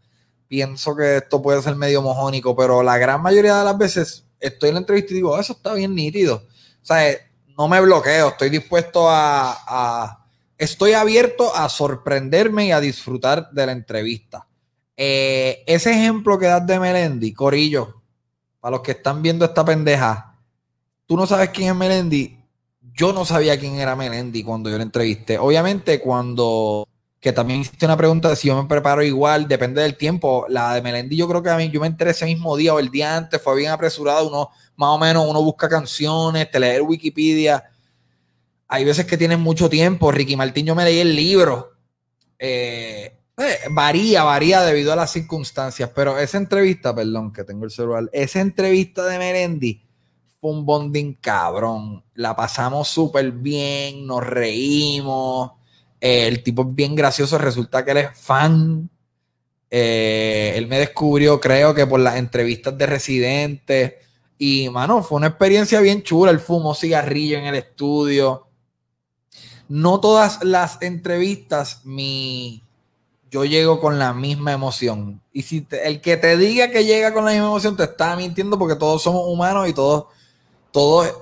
[0.47, 4.69] pienso que esto puede ser medio mojónico, pero la gran mayoría de las veces estoy
[4.69, 6.35] en la entrevista y digo, oh, eso está bien nítido.
[6.81, 7.17] O sea,
[7.57, 10.23] no me bloqueo, estoy dispuesto a
[10.57, 14.47] estoy abierto a sorprenderme y a disfrutar de la entrevista.
[14.95, 18.01] Eh, ese ejemplo que das de Melendi, Corillo,
[18.59, 20.35] para los que están viendo esta pendeja,
[21.05, 22.37] tú no sabes quién es Melendi.
[22.93, 25.37] Yo no sabía quién era Melendi cuando yo le entrevisté.
[25.37, 26.87] Obviamente, cuando
[27.19, 30.45] que también hiciste una pregunta de si yo me preparo igual, depende del tiempo.
[30.49, 32.79] La de Melendi, yo creo que a mí yo me enteré ese mismo día o
[32.79, 34.27] el día antes, fue bien apresurado.
[34.27, 37.63] Uno, más o menos, uno busca canciones, te leer Wikipedia
[38.67, 40.11] hay veces que tienes mucho tiempo.
[40.11, 41.73] Ricky Martín, yo me leí el libro.
[42.37, 47.71] Eh, eh, varía, varía debido a las circunstancias, pero esa entrevista, perdón, que tengo el
[47.71, 49.83] celular, esa entrevista de Merendi
[50.41, 52.03] fue un bonding cabrón.
[52.15, 55.51] La pasamos súper bien, nos reímos.
[56.01, 58.89] Eh, el tipo es bien gracioso, resulta que él es fan.
[59.69, 63.93] él me descubrió, creo que por las entrevistas de residentes.
[64.37, 66.31] Y, mano, fue una experiencia bien chula.
[66.31, 68.46] El fumo cigarrillo en el estudio
[69.69, 72.63] no todas las entrevistas mi,
[73.29, 75.21] yo llego con la misma emoción.
[75.33, 78.57] Y si el que te diga que llega con la misma emoción te está mintiendo
[78.57, 80.05] porque todos somos humanos y todos,
[80.71, 81.13] todos,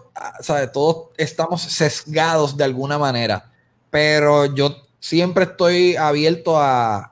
[0.42, 0.72] ¿sabes?
[0.72, 3.52] todos estamos sesgados de alguna manera.
[3.90, 7.12] Pero yo siempre estoy abierto a,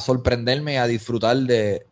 [0.00, 1.86] sorprenderme y a disfrutar de...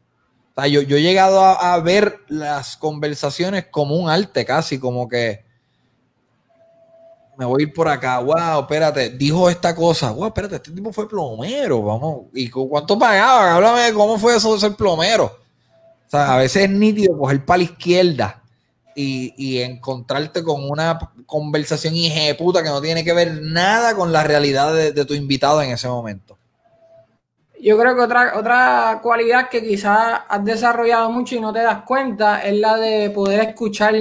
[0.70, 5.44] Yo, yo he llegado a ver las conversaciones como un arte casi, como que
[7.38, 10.92] me voy a ir por acá, wow, espérate, dijo esta cosa, wow, espérate, este tipo
[10.92, 13.52] fue plomero, vamos, ¿y cuánto pagaban?
[13.52, 15.26] Háblame de cómo fue eso de ser plomero.
[15.26, 18.42] O sea, a veces es nítido coger para la izquierda
[18.96, 21.94] y, encontrarte con una conversación
[22.36, 25.86] puta que no tiene que ver nada con la realidad de, tu invitado en ese
[25.86, 26.36] momento.
[27.60, 31.82] Yo creo que otra, otra cualidad que quizás has desarrollado mucho y no te das
[31.82, 33.94] cuenta es la de poder escuchar.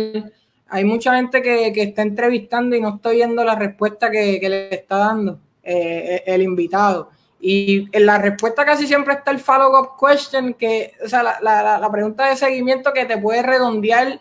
[0.69, 4.97] Hay mucha gente que, está entrevistando y no estoy viendo la respuesta que, le está
[4.97, 7.09] dando eh, el invitado.
[7.39, 12.29] Y en la respuesta casi siempre está el follow-up question, que, o sea, la, pregunta
[12.29, 14.19] de seguimiento que te puede redondear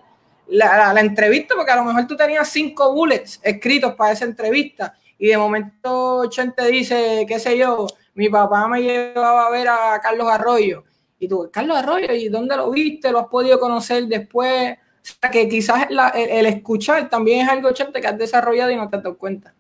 [0.49, 4.95] la, la, entrevista, porque a lo mejor tú tenías cinco bullets escritos para esa entrevista
[5.19, 9.69] y de momento Chen te dice, qué sé yo, mi papá me llevaba a ver
[9.69, 10.85] a Carlos Arroyo.
[11.19, 13.11] Y tú, Carlos Arroyo, ¿y dónde lo viste?
[13.11, 14.77] ¿Lo has podido conocer después?
[15.09, 18.89] O sea, que quizás el, escuchar también es algo, Chente, que has desarrollado y no
[18.89, 19.55] te has dado cuenta.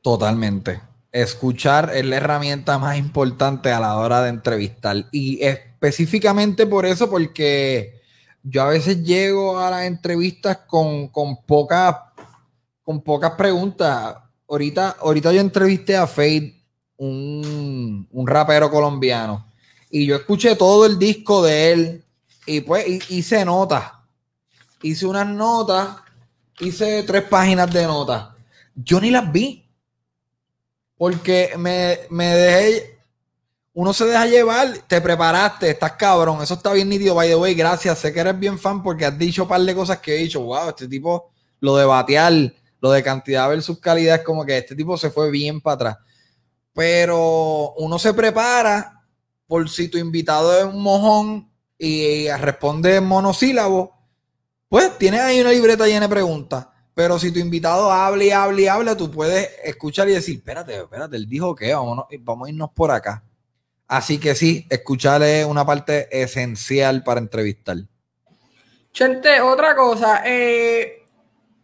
[0.00, 0.80] Totalmente.
[1.12, 4.96] Escuchar es la herramienta más importante a la hora de entrevistar.
[5.12, 8.00] Y específicamente por eso, porque
[8.42, 11.96] yo a veces llego a las entrevistas con, con pocas
[12.82, 14.16] con pocas preguntas.
[14.48, 16.54] Ahorita, ahorita yo entrevisté a Fade
[16.96, 19.46] un, rapero colombiano.
[19.90, 22.01] Y yo escuché todo el disco de él
[22.46, 23.92] y pues hice notas.
[24.82, 25.96] Hice unas notas,
[26.60, 28.28] hice tres páginas de notas.
[28.74, 29.68] Yo ni las vi.
[30.96, 32.98] Porque me, me dejé.
[33.74, 36.42] Uno se deja llevar, te preparaste, estás cabrón.
[36.42, 37.54] Eso está bien nítido, by the way.
[37.54, 37.98] Gracias.
[37.98, 40.40] Sé que eres bien fan porque has dicho un par de cosas que he dicho.
[40.42, 41.30] Wow, este tipo
[41.60, 42.32] lo de batear,
[42.80, 45.96] lo de cantidad versus calidad es como que este tipo se fue bien para atrás
[46.74, 49.04] pero uno se prepara
[49.46, 51.51] por si tu invitado es un mojón
[51.84, 53.92] y responde monosílabo,
[54.68, 56.68] pues tienes ahí una libreta llena de preguntas.
[56.94, 60.76] Pero si tu invitado habla y habla y habla, tú puedes escuchar y decir, espérate,
[60.76, 63.24] espérate, él dijo que vamos, a irnos por acá.
[63.88, 67.78] Así que sí, escuchar es una parte esencial para entrevistar.
[68.92, 71.02] Chente, otra cosa, eh,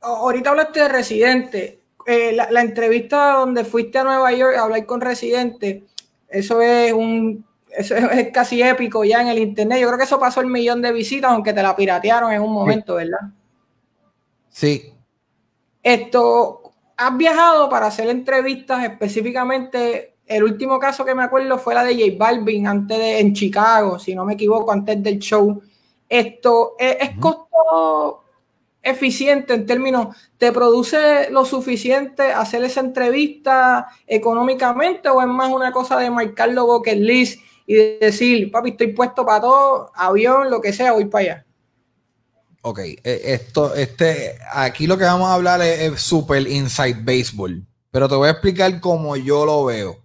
[0.01, 1.83] ahorita hablaste de residente.
[2.07, 5.85] Eh, la, entrevista donde fuiste a Nueva York a hablar con residentes,
[6.29, 7.47] eso es un
[7.79, 9.79] eso es casi épico ya en el internet.
[9.81, 12.53] Yo creo que eso pasó el millón de visitas, aunque te la piratearon en un
[12.53, 13.20] momento, ¿verdad?
[14.49, 14.93] Sí.
[15.81, 20.16] Esto, has viajado para hacer entrevistas específicamente.
[20.26, 23.97] El último caso que me acuerdo fue la de J Balvin antes de en Chicago,
[24.01, 25.62] si no me equivoco, antes del show.
[26.09, 27.11] Esto es, es
[28.83, 35.70] eficiente en términos, ¿te produce lo suficiente hacer esa entrevista económicamente o es más una
[35.70, 37.41] cosa de marcarlo bucket list
[37.71, 41.47] y decir, papi, estoy puesto para todo, avión, lo que sea, voy para allá?
[42.62, 48.09] Ok, e, esto, este, aquí lo que vamos a hablar es, super inside baseball, pero
[48.09, 49.99] te voy a explicar cómo yo lo veo.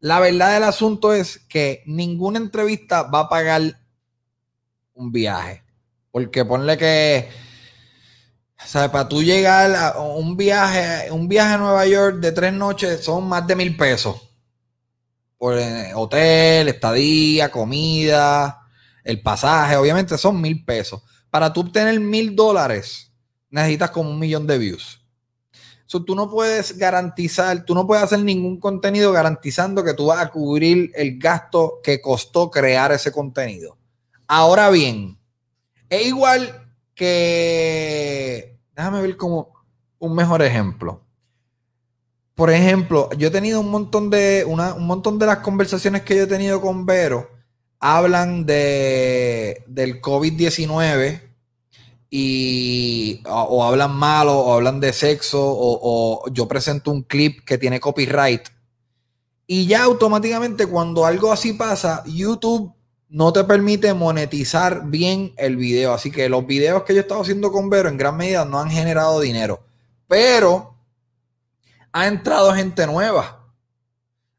[0.00, 3.78] La verdad del asunto es que ninguna entrevista va a pagar
[4.94, 5.62] un viaje,
[6.10, 7.28] porque ponle que
[8.64, 13.04] o para tú llegar a un viaje, un viaje a Nueva York de tres noches
[13.04, 14.23] son más de mil pesos.
[15.44, 18.62] Por eh, hotel, estadía, comida,
[19.04, 21.02] el pasaje, obviamente son mil pesos.
[21.28, 23.12] Para tú obtener mil dólares,
[23.50, 25.04] necesitas como un millón de views.
[25.84, 30.20] So, tú no puedes garantizar, tú no puedes hacer ningún contenido garantizando que tú vas
[30.20, 33.76] a cubrir el gasto que costó crear ese contenido.
[34.26, 35.18] Ahora bien,
[35.90, 39.52] es igual que déjame ver como
[39.98, 41.03] un mejor ejemplo.
[42.34, 46.24] Por ejemplo, yo he tenido un montón de, un montón de las conversaciones que yo
[46.24, 47.30] he tenido con Vero
[47.80, 51.20] hablan de, del COVID-19
[52.08, 57.80] y o, hablan malo o hablan de sexo o yo presento un clip que tiene
[57.80, 58.48] copyright
[59.46, 62.72] y ya automáticamente cuando algo así pasa, YouTube
[63.08, 65.92] no te permite monetizar bien el video.
[65.92, 68.58] Así que los videos que yo he estado haciendo con Vero en gran medida no
[68.58, 69.62] han generado dinero.
[70.08, 70.73] Pero
[71.94, 73.40] ha entrado gente nueva.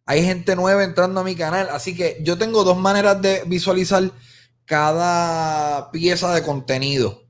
[0.05, 1.69] Hay gente nueva entrando a mi canal.
[1.71, 4.11] Así que yo tengo dos maneras de visualizar
[4.65, 7.23] cada pieza de contenido.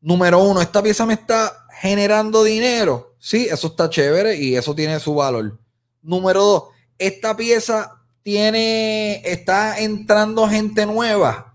[0.00, 3.14] Número uno, esta pieza me está generando dinero.
[3.20, 5.56] Sí, eso está chévere y eso tiene su valor.
[6.02, 6.62] Número dos,
[6.98, 11.54] esta pieza tiene, está entrando gente nueva.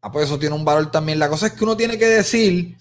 [0.00, 1.18] Ah, pues eso tiene un valor también.
[1.18, 2.76] La cosa es que uno tiene que decir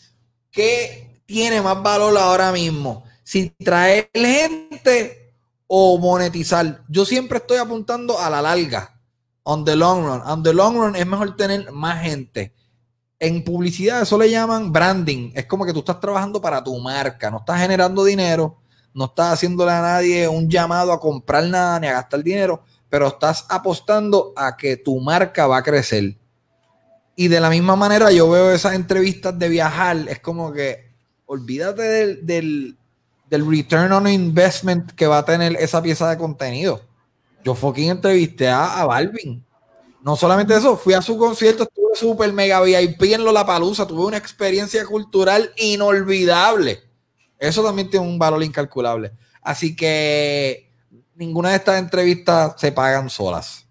[0.51, 3.04] que tiene más valor ahora mismo.
[3.25, 5.33] Si traer gente
[5.67, 6.85] o monetizar.
[6.87, 8.97] Yo siempre estoy apuntando a la larga.
[9.43, 10.21] On the long run.
[10.21, 12.53] On the long run es mejor tener más gente.
[13.19, 15.33] En publicidad eso le llaman branding.
[15.35, 17.29] Es como que tú estás trabajando para tu marca.
[17.29, 18.61] No estás generando dinero.
[18.93, 22.63] No estás haciéndole a nadie un llamado a comprar nada ni a gastar dinero
[22.95, 26.15] pero estás apostando a que tu marca va a crecer.
[27.15, 30.93] Y de la misma manera yo veo esas entrevistas de viajar, es como que
[31.25, 32.77] olvídate del, del,
[33.43, 36.81] return on investment que va a tener esa pieza de contenido.
[37.43, 39.43] yo fucking entrevisté a, a Balvin.
[40.01, 44.17] No solamente eso, fui a su concierto, estuve súper mega VIP en Lollapalooza, tuve una
[44.17, 46.79] experiencia cultural inolvidable.
[47.39, 49.11] Eso también tiene un valor incalculable.
[49.41, 50.71] Así que
[51.15, 53.65] ninguna de estas entrevistas se pagan solas.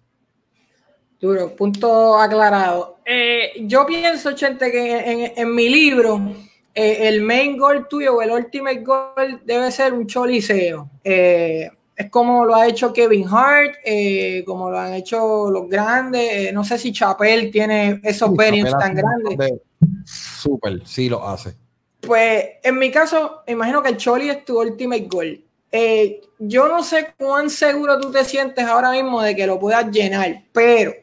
[1.19, 2.97] Duro, punto aclarado.
[3.05, 6.21] Eh, yo pienso, Chente, que en, mi libro
[6.77, 10.89] eh, el main goal tuyo o el ultimate goal debe ser un choliseo.
[11.01, 16.29] Eh, es como lo ha hecho Kevin Hart, eh, como lo han hecho los grandes.
[16.33, 19.53] Eh, no sé si Chappelle tiene esos venues tan grandes.
[20.03, 21.55] Súper, sí lo hace.
[22.01, 25.41] Pues en mi caso, imagino que el Choli es tu ultimate goal.
[26.39, 30.43] Yo no sé cuán seguro tú te sientes ahora mismo de que lo puedas llenar,
[30.51, 30.93] pero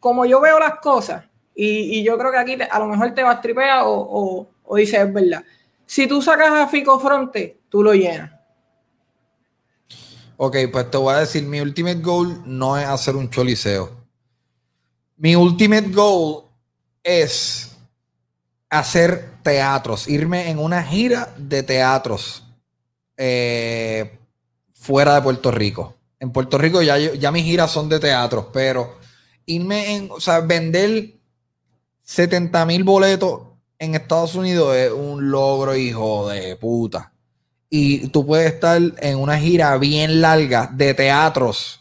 [0.00, 1.24] como yo veo las cosas,
[1.58, 5.00] y, yo creo que aquí a lo mejor te vas a tripear o, o dices
[5.00, 5.44] es verdad.
[5.86, 8.36] Si tú sacas a Fico Fronte, tú lo llenas
[10.38, 13.90] Ok, pues te voy a decir, mi ultimate goal no es hacer un choliseo.
[15.16, 16.44] Mi ultimate goal
[17.02, 17.74] es
[18.68, 22.44] hacer teatros, irme en una gira de teatros
[23.16, 24.18] eh,
[24.74, 25.96] fuera de Puerto Rico.
[26.20, 28.98] En Puerto Rico ya, ya mis giras son de teatros, pero
[29.46, 31.14] irme en, o sea, vender
[32.02, 33.40] 70 mil boletos
[33.78, 37.12] en Estados Unidos es un logro, hijo de puta
[37.68, 41.80] y tú puedes estar en una gira bien larga de teatros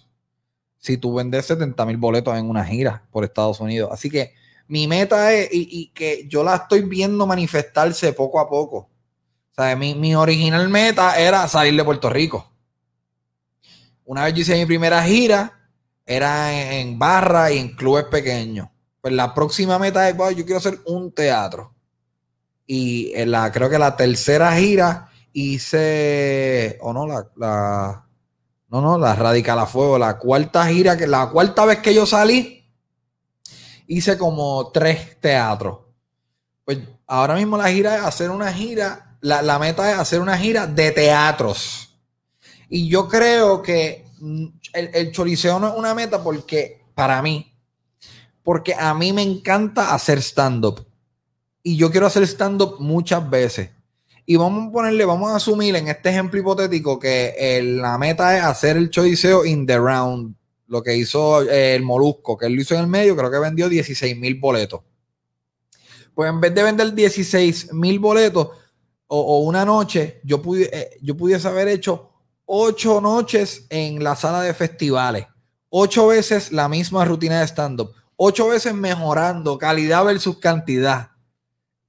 [0.77, 3.89] si tú vendes 70 mil boletos en una gira por Estados Unidos.
[3.91, 4.33] Así que
[4.67, 8.77] mi meta es, y, que yo la estoy viendo manifestarse poco a poco.
[8.77, 12.51] O sea, mi, original meta era salir de Puerto Rico.
[14.03, 15.59] Una vez yo hice mi primera gira,
[16.05, 18.67] era en, barra y en clubes pequeños.
[19.01, 21.74] Pues la próxima meta es, yo quiero hacer un teatro.
[22.67, 28.07] Y la, creo que la tercera gira hice, o no, la, la,
[28.69, 32.05] no, no, la Radical a Fuego, la cuarta gira, que la cuarta vez que yo
[32.05, 32.65] salí,
[33.87, 35.79] hice como tres teatros.
[36.63, 40.67] Pues ahora mismo la gira es hacer una gira, la, meta es hacer una gira
[40.67, 41.95] de teatros.
[42.69, 47.53] Y yo creo que mm, el, el no es una meta porque, para mí,
[48.43, 50.85] porque a mí me encanta hacer stand-up.
[51.67, 53.71] Y yo quiero hacer stand-up muchas veces.
[54.23, 58.43] Y vamos a ponerle, vamos a asumir en este ejemplo hipotético que la meta es
[58.43, 60.35] hacer el choliseo in the round.
[60.67, 63.39] Lo que hizo eh, el Molusco, que él lo hizo en el medio, creo que
[63.39, 64.81] vendió 16 mil boletos.
[66.13, 68.49] Pues en vez de vender 16 mil boletos
[69.07, 72.11] o, una noche, yo, eh, yo pudiese haber hecho
[72.45, 75.25] ocho noches en la sala de festivales.
[75.69, 77.91] Ocho veces la misma rutina de stand-up.
[78.17, 81.14] Ocho veces mejorando calidad versus cantidad.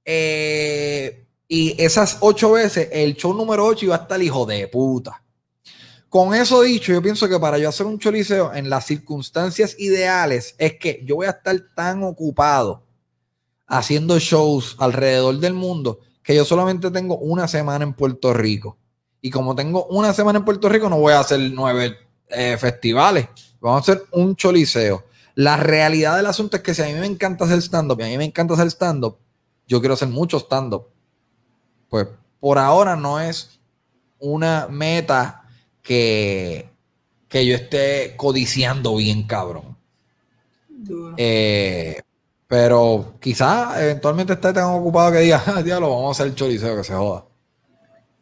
[0.09, 5.21] Eh, y esas ocho veces, el show número ocho iba a estar hijo de puta.
[6.07, 10.55] Con eso dicho, yo pienso que para yo hacer un choliseo en las circunstancias ideales
[10.57, 12.83] es que yo voy a estar tan ocupado
[13.67, 18.77] haciendo shows alrededor del mundo que yo solamente tengo una semana en Puerto Rico.
[19.19, 21.97] Y como tengo una semana en Puerto Rico, no voy a hacer nueve
[22.29, 23.27] eh, festivales.
[23.59, 25.03] Vamos a hacer un choliseo.
[25.35, 28.07] La realidad del asunto es que si a mí me encanta hacer stand-up y a
[28.07, 29.17] mí me encanta hacer stand-up,
[29.67, 30.87] yo quiero hacer mucho stand-up
[31.89, 32.07] pues
[32.39, 33.59] por ahora no es
[34.19, 35.43] una meta
[35.81, 36.69] que,
[37.27, 39.77] que yo esté codiciando bien, cabrón.
[41.17, 41.99] Eh,
[42.47, 46.77] pero quizás eventualmente esté tan ocupado que diga, ah, diablo, vamos a hacer el choriceo
[46.77, 47.25] que se joda.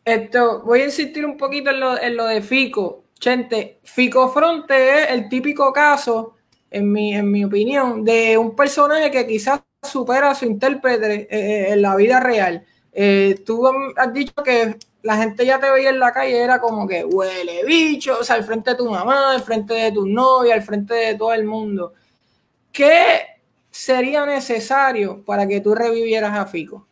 [0.03, 3.05] Esto, voy a insistir un poquito en lo, en lo de Fico.
[3.19, 6.35] Gente, Fico Fronte es el típico caso,
[6.69, 11.27] en mi, en mi opinión, de un personaje que quizás supera a su intérprete eh,
[11.29, 12.65] eh, en la vida real.
[12.91, 16.87] Eh, tú has dicho que la gente ya te veía en la calle, era como
[16.87, 20.55] que huele bicho, o sea, al frente de tu mamá, al frente de tu novia,
[20.55, 21.93] al frente de todo el mundo.
[22.71, 23.21] ¿Qué
[23.69, 26.87] sería necesario para que tú revivieras a Fico?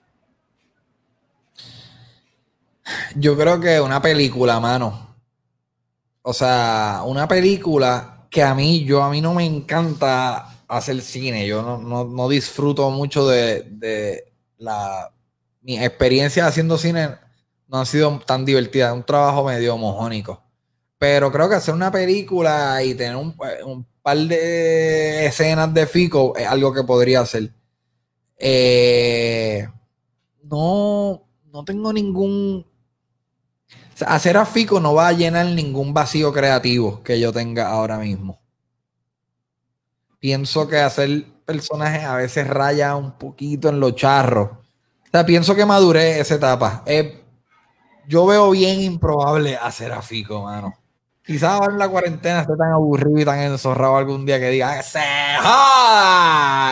[3.15, 5.15] Yo creo que una película, mano.
[6.21, 11.47] O sea, una película que a mí, yo a mí no me encanta hacer cine.
[11.47, 15.13] Yo no, disfruto mucho de la
[15.63, 17.17] mi experiencia haciendo cine
[17.67, 20.43] no ha sido tan divertida, es un trabajo medio mojónico.
[20.99, 23.35] Pero creo que hacer una película y tener un,
[24.01, 27.51] par de escenas de Fico es algo que podría hacer.
[28.37, 29.67] Eh,
[30.43, 32.65] no, no tengo ningún.
[34.05, 38.42] hacer a Fico no va a llenar ningún vacío creativo que yo tenga ahora mismo.
[40.23, 44.51] Pienso que hacer personajes a veces raya un poquito en los charros
[45.13, 46.81] sea, pienso que maduré esa etapa.
[46.85, 47.23] Eh,
[48.07, 50.73] yo veo bien improbable hacer a Fico, mano.
[51.23, 54.81] Quizás ahora en la cuarentena esté tan aburrido y tan enzorrado algún día que diga
[54.81, 54.99] ¡Se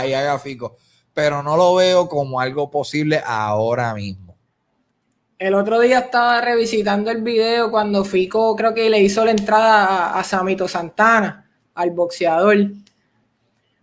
[0.08, 0.76] y haga fico.
[1.14, 4.36] Pero no lo veo como algo posible ahora mismo.
[5.38, 10.18] El otro día estaba revisitando el video cuando Fico creo que le hizo la entrada
[10.18, 12.58] a, Samito Santana, al boxeador.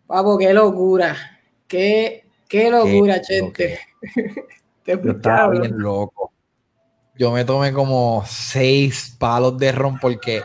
[0.08, 1.14] Papo, qué locura.
[1.66, 3.78] Qué, qué locura, gente.
[4.82, 6.32] Te estaba bien loco.
[7.14, 10.42] Yo me tomé como seis palos de ron porque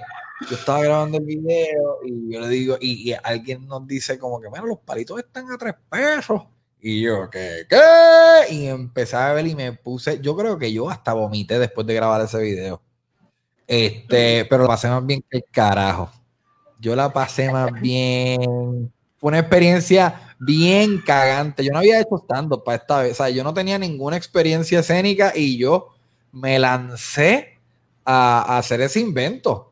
[0.49, 4.49] yo estaba grabando el video y yo le digo, y, alguien nos dice como que,
[4.49, 6.41] bueno, los palitos están a tres pesos.
[6.81, 7.65] Y yo, ¿qué?
[7.69, 8.53] ¿Qué?
[8.53, 11.93] Y empecé a ver y me puse, yo creo que yo hasta vomité después de
[11.93, 12.81] grabar ese video.
[13.65, 16.11] Este, pero lo pasé más bien que el carajo.
[16.81, 18.91] Yo la pasé más bien.
[19.23, 21.63] Fue una experiencia bien cagante.
[21.63, 23.13] Yo no había hecho stand para esta vez.
[23.13, 25.93] O sea, yo no tenía ninguna experiencia escénica y yo
[26.33, 27.57] me lancé
[28.03, 29.71] a, hacer ese invento.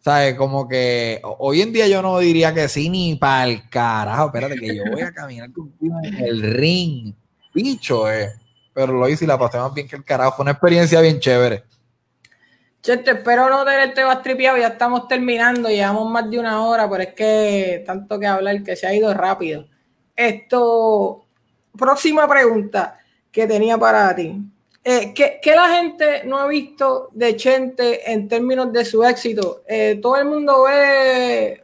[0.00, 0.34] ¿Sabes?
[0.34, 4.26] Como que hoy en día yo no diría que sí ni para el carajo.
[4.26, 7.14] Espérate, que yo voy a caminar contigo en el ring.
[7.54, 8.32] Bicho, eh.
[8.74, 10.32] Pero lo hice y la pasé más bien que el carajo.
[10.34, 11.62] Fue una experiencia bien chévere.
[12.82, 14.56] Chete, espero no tenerte más tripiado.
[14.56, 15.68] Ya estamos terminando.
[15.68, 19.12] Llevamos más de una hora, pero es que tanto que hablar que se ha ido
[19.12, 19.66] rápido.
[20.16, 21.26] Esto.
[21.76, 22.98] Próxima pregunta
[23.30, 24.36] que tenía para ti.
[24.82, 29.62] Eh, ¿qué, la gente no ha visto de Chente en términos de su éxito?
[29.68, 31.62] Eh, todo el mundo ve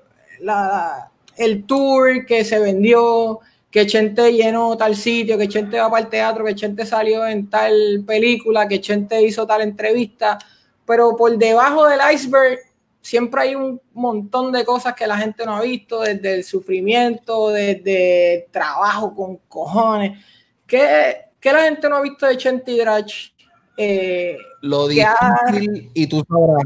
[1.39, 3.41] el tour que se vendió,
[3.71, 7.49] que Chente llenó tal sitio, que Chente va para el teatro, que Chente salió en
[7.49, 10.39] tal película, que Chente hizo tal entrevista,
[10.87, 12.61] pero por debajo del iceberg
[13.03, 17.51] siempre hay un montón de cosas que la gente no ha visto, desde el sufrimiento,
[17.51, 20.19] desde el trabajo con cojones.
[20.67, 23.33] ¿Qué, ¿Qué la gente no ha visto de Chente Drach?
[23.77, 26.65] Eh, lo difícil, y tú sabrás,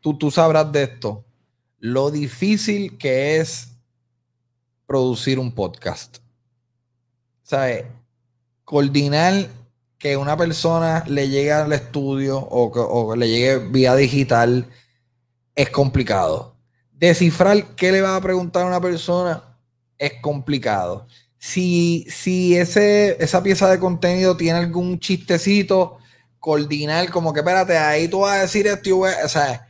[0.00, 1.24] tú, tú sabrás de esto,
[1.78, 3.68] lo difícil que es
[4.86, 6.18] producir un podcast.
[7.42, 7.84] ¿Sabes?
[8.64, 9.48] Coordinar
[10.00, 14.66] que una persona le llegue al estudio o, o le llegue vía digital
[15.54, 16.56] es complicado.
[16.90, 19.44] Descifrar qué le va a preguntar a una persona
[19.96, 21.06] es complicado
[21.40, 25.96] si, si ese, esa pieza de contenido tiene algún chistecito,
[26.38, 29.66] coordinar como que, espérate, ahí tú vas a decir esto, o sea,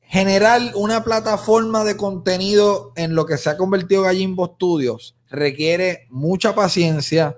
[0.00, 6.54] generar una plataforma de contenido en lo que se ha convertido Gallimbo Studios requiere mucha
[6.54, 7.36] paciencia,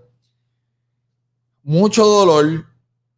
[1.70, 2.66] mucho dolor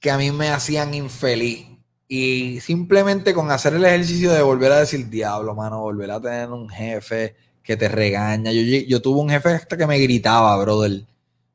[0.00, 1.67] que a mí me hacían infeliz.
[2.08, 6.50] Y simplemente con hacer el ejercicio de volver a decir, diablo, mano, volver a tener
[6.50, 8.50] un jefe que te regaña.
[8.50, 11.04] Yo, yo tuve un jefe hasta que me gritaba, brother.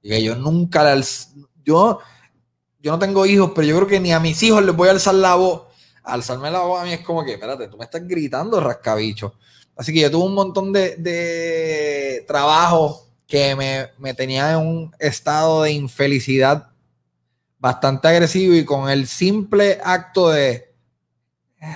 [0.01, 1.03] Y que yo nunca le
[1.65, 1.99] yo,
[2.81, 4.91] yo no tengo hijos, pero yo creo que ni a mis hijos les voy a
[4.91, 5.63] alzar la voz
[6.03, 9.33] alzarme la voz a mí es como que, espérate, tú me estás gritando, rascabicho.
[9.75, 14.95] Así que yo tuve un montón de, de trabajo que me, me tenía en un
[14.99, 16.67] estado de infelicidad
[17.63, 20.73] bastante agresivo y con el simple acto de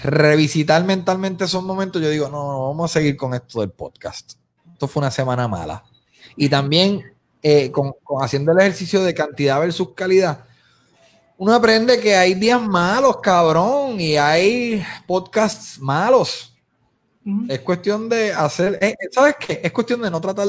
[0.04, 4.34] revisitar mentalmente esos momentos, yo digo, no, no, vamos a seguir con esto del podcast.
[4.74, 5.86] Esto fue una semana mala.
[6.36, 10.44] Y también eh, con, haciendo el ejercicio de cantidad versus calidad,
[11.38, 16.54] uno aprende que hay días malos, cabrón, y hay podcasts malos.
[17.48, 19.62] Es cuestión de hacer, eh, ¿sabes qué?
[19.64, 20.48] Es cuestión de no tratar,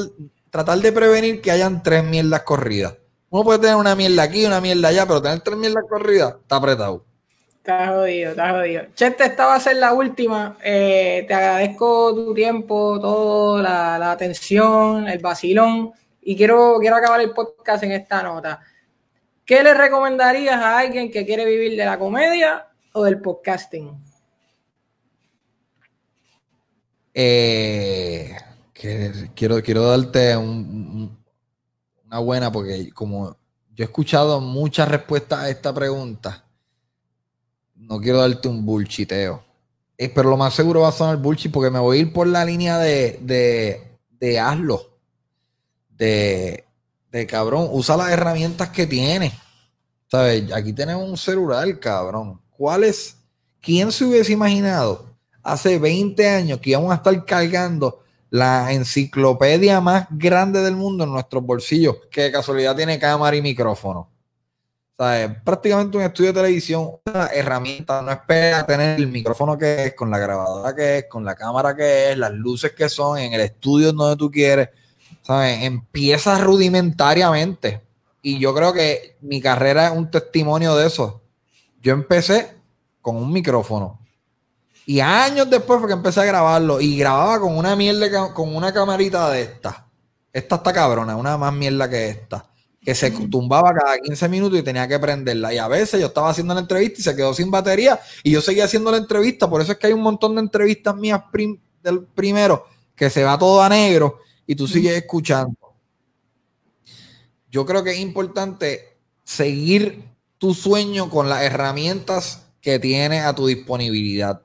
[0.49, 2.95] tratar de prevenir que hayan tres mierdas corridas.
[3.31, 6.55] Uno puede tener una mierda aquí, una mierda allá, pero tener tres mierdas corridas está
[6.55, 7.05] apretado.
[7.57, 8.83] Está jodido, está jodido.
[8.95, 10.57] Chete, esta va a ser la última.
[10.63, 15.91] Eh, te agradezco tu tiempo, toda la, la, atención, el vacilón.
[16.21, 18.61] Y quiero, quiero acabar el podcast en esta nota.
[19.45, 23.91] ¿Qué le recomendarías a alguien que quiere vivir de la comedia o del podcasting?
[27.13, 28.35] Eh,
[29.35, 30.37] quiero, quiero darte
[32.09, 33.37] una buena porque como
[33.75, 36.43] yo he escuchado muchas respuestas a esta pregunta
[37.79, 39.43] no quiero darte un bullshiteo.
[39.97, 42.27] Eh, pero lo más seguro va a sonar bullshit porque me voy a ir por
[42.27, 44.97] la línea de, de, de hazlo.
[45.89, 46.65] De,
[47.11, 49.33] de cabrón, usa las herramientas que tiene.
[50.07, 50.51] ¿Sabes?
[50.53, 52.39] Aquí tenemos un celular, cabrón.
[52.51, 53.17] ¿Cuál es?
[53.61, 55.05] ¿Quién se hubiese imaginado
[55.41, 61.11] hace 20 años que íbamos a estar cargando la enciclopedia más grande del mundo en
[61.11, 64.09] nuestros bolsillos, que de casualidad tiene cámara y micrófono?
[65.45, 70.11] prácticamente un estudio de televisión, una herramienta, no espera tener el micrófono que es, con
[70.11, 73.39] la grabadora que es, con la cámara que es, las luces que son, en el
[73.39, 74.69] estudio donde tú quieres,
[75.21, 75.63] ¿sabes?
[75.63, 77.81] Empieza rudimentariamente.
[78.21, 81.21] Y yo creo que mi carrera es un testimonio de eso.
[81.81, 82.57] Yo empecé
[83.01, 83.98] con un micrófono.
[84.89, 86.81] Y años después fue que empecé a grabarlo.
[86.81, 89.87] Y grababa con una mierda, con una camarita de esta.
[90.33, 92.49] Esta está cabrona, una más mierda que esta
[92.81, 95.53] que se tumbaba cada 15 minutos y tenía que prenderla.
[95.53, 98.41] Y a veces yo estaba haciendo la entrevista y se quedó sin batería y yo
[98.41, 99.47] seguía haciendo la entrevista.
[99.47, 101.21] Por eso es que hay un montón de entrevistas mías
[101.83, 105.55] del primero que se va todo a negro y tú sigues escuchando.
[107.51, 110.03] Yo creo que es importante seguir
[110.39, 114.41] tu sueño con las herramientas que tienes a tu disponibilidad.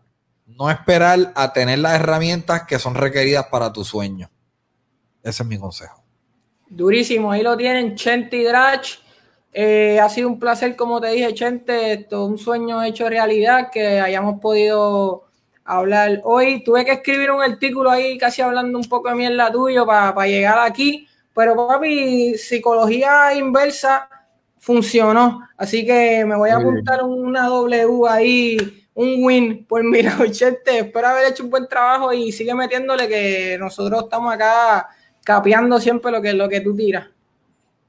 [0.58, 4.30] No esperar a tener las herramientas que son requeridas para tu sueño.
[5.22, 6.02] Ese es mi consejo.
[6.68, 8.98] Durísimo, ahí lo tienen, Chente y Drach.
[9.52, 14.00] Eh, ha sido un placer, como te dije, Chente, esto, un sueño hecho realidad que
[14.00, 15.24] hayamos podido
[15.64, 16.62] hablar hoy.
[16.64, 20.58] Tuve que escribir un artículo ahí casi hablando un poco de mierda tuyo para llegar
[20.58, 24.08] aquí, pero papi, psicología inversa
[24.64, 30.78] funcionó, así que me voy a apuntar una W ahí, un win por mira, Chente,
[30.78, 34.88] espero haber hecho un buen trabajo y sigue metiéndole que nosotros estamos acá
[35.24, 37.08] capeando siempre lo que, lo que tú tiras.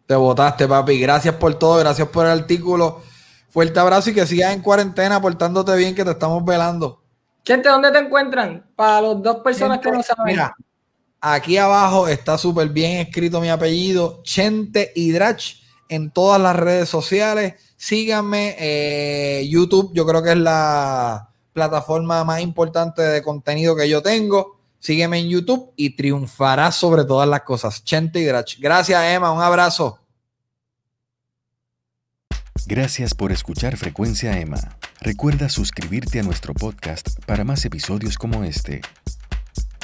[0.05, 0.99] Te votaste, papi.
[0.99, 3.01] Gracias por todo, gracias por el artículo.
[3.49, 7.01] Fuerte abrazo y que sigas en cuarentena portándote bien, que te estamos velando.
[7.43, 8.65] Gente, ¿dónde te encuentran?
[8.75, 10.25] Para las dos personas que no saben.
[10.25, 10.55] Mira,
[11.21, 15.55] aquí abajo está súper bien escrito mi apellido, Chente Hidrach,
[15.89, 17.55] en todas las redes sociales.
[17.77, 24.01] Síganme, eh, YouTube, yo creo que es la plataforma más importante de contenido que yo
[24.01, 24.57] tengo.
[24.79, 27.83] Sígueme en YouTube y triunfarás sobre todas las cosas.
[27.83, 28.59] Chente y Drach.
[28.59, 29.31] Gracias, Emma.
[29.31, 29.99] Un abrazo.
[32.67, 34.77] Gracias por escuchar Frecuencia Emma.
[35.01, 38.81] Recuerda suscribirte a nuestro podcast para más episodios como este.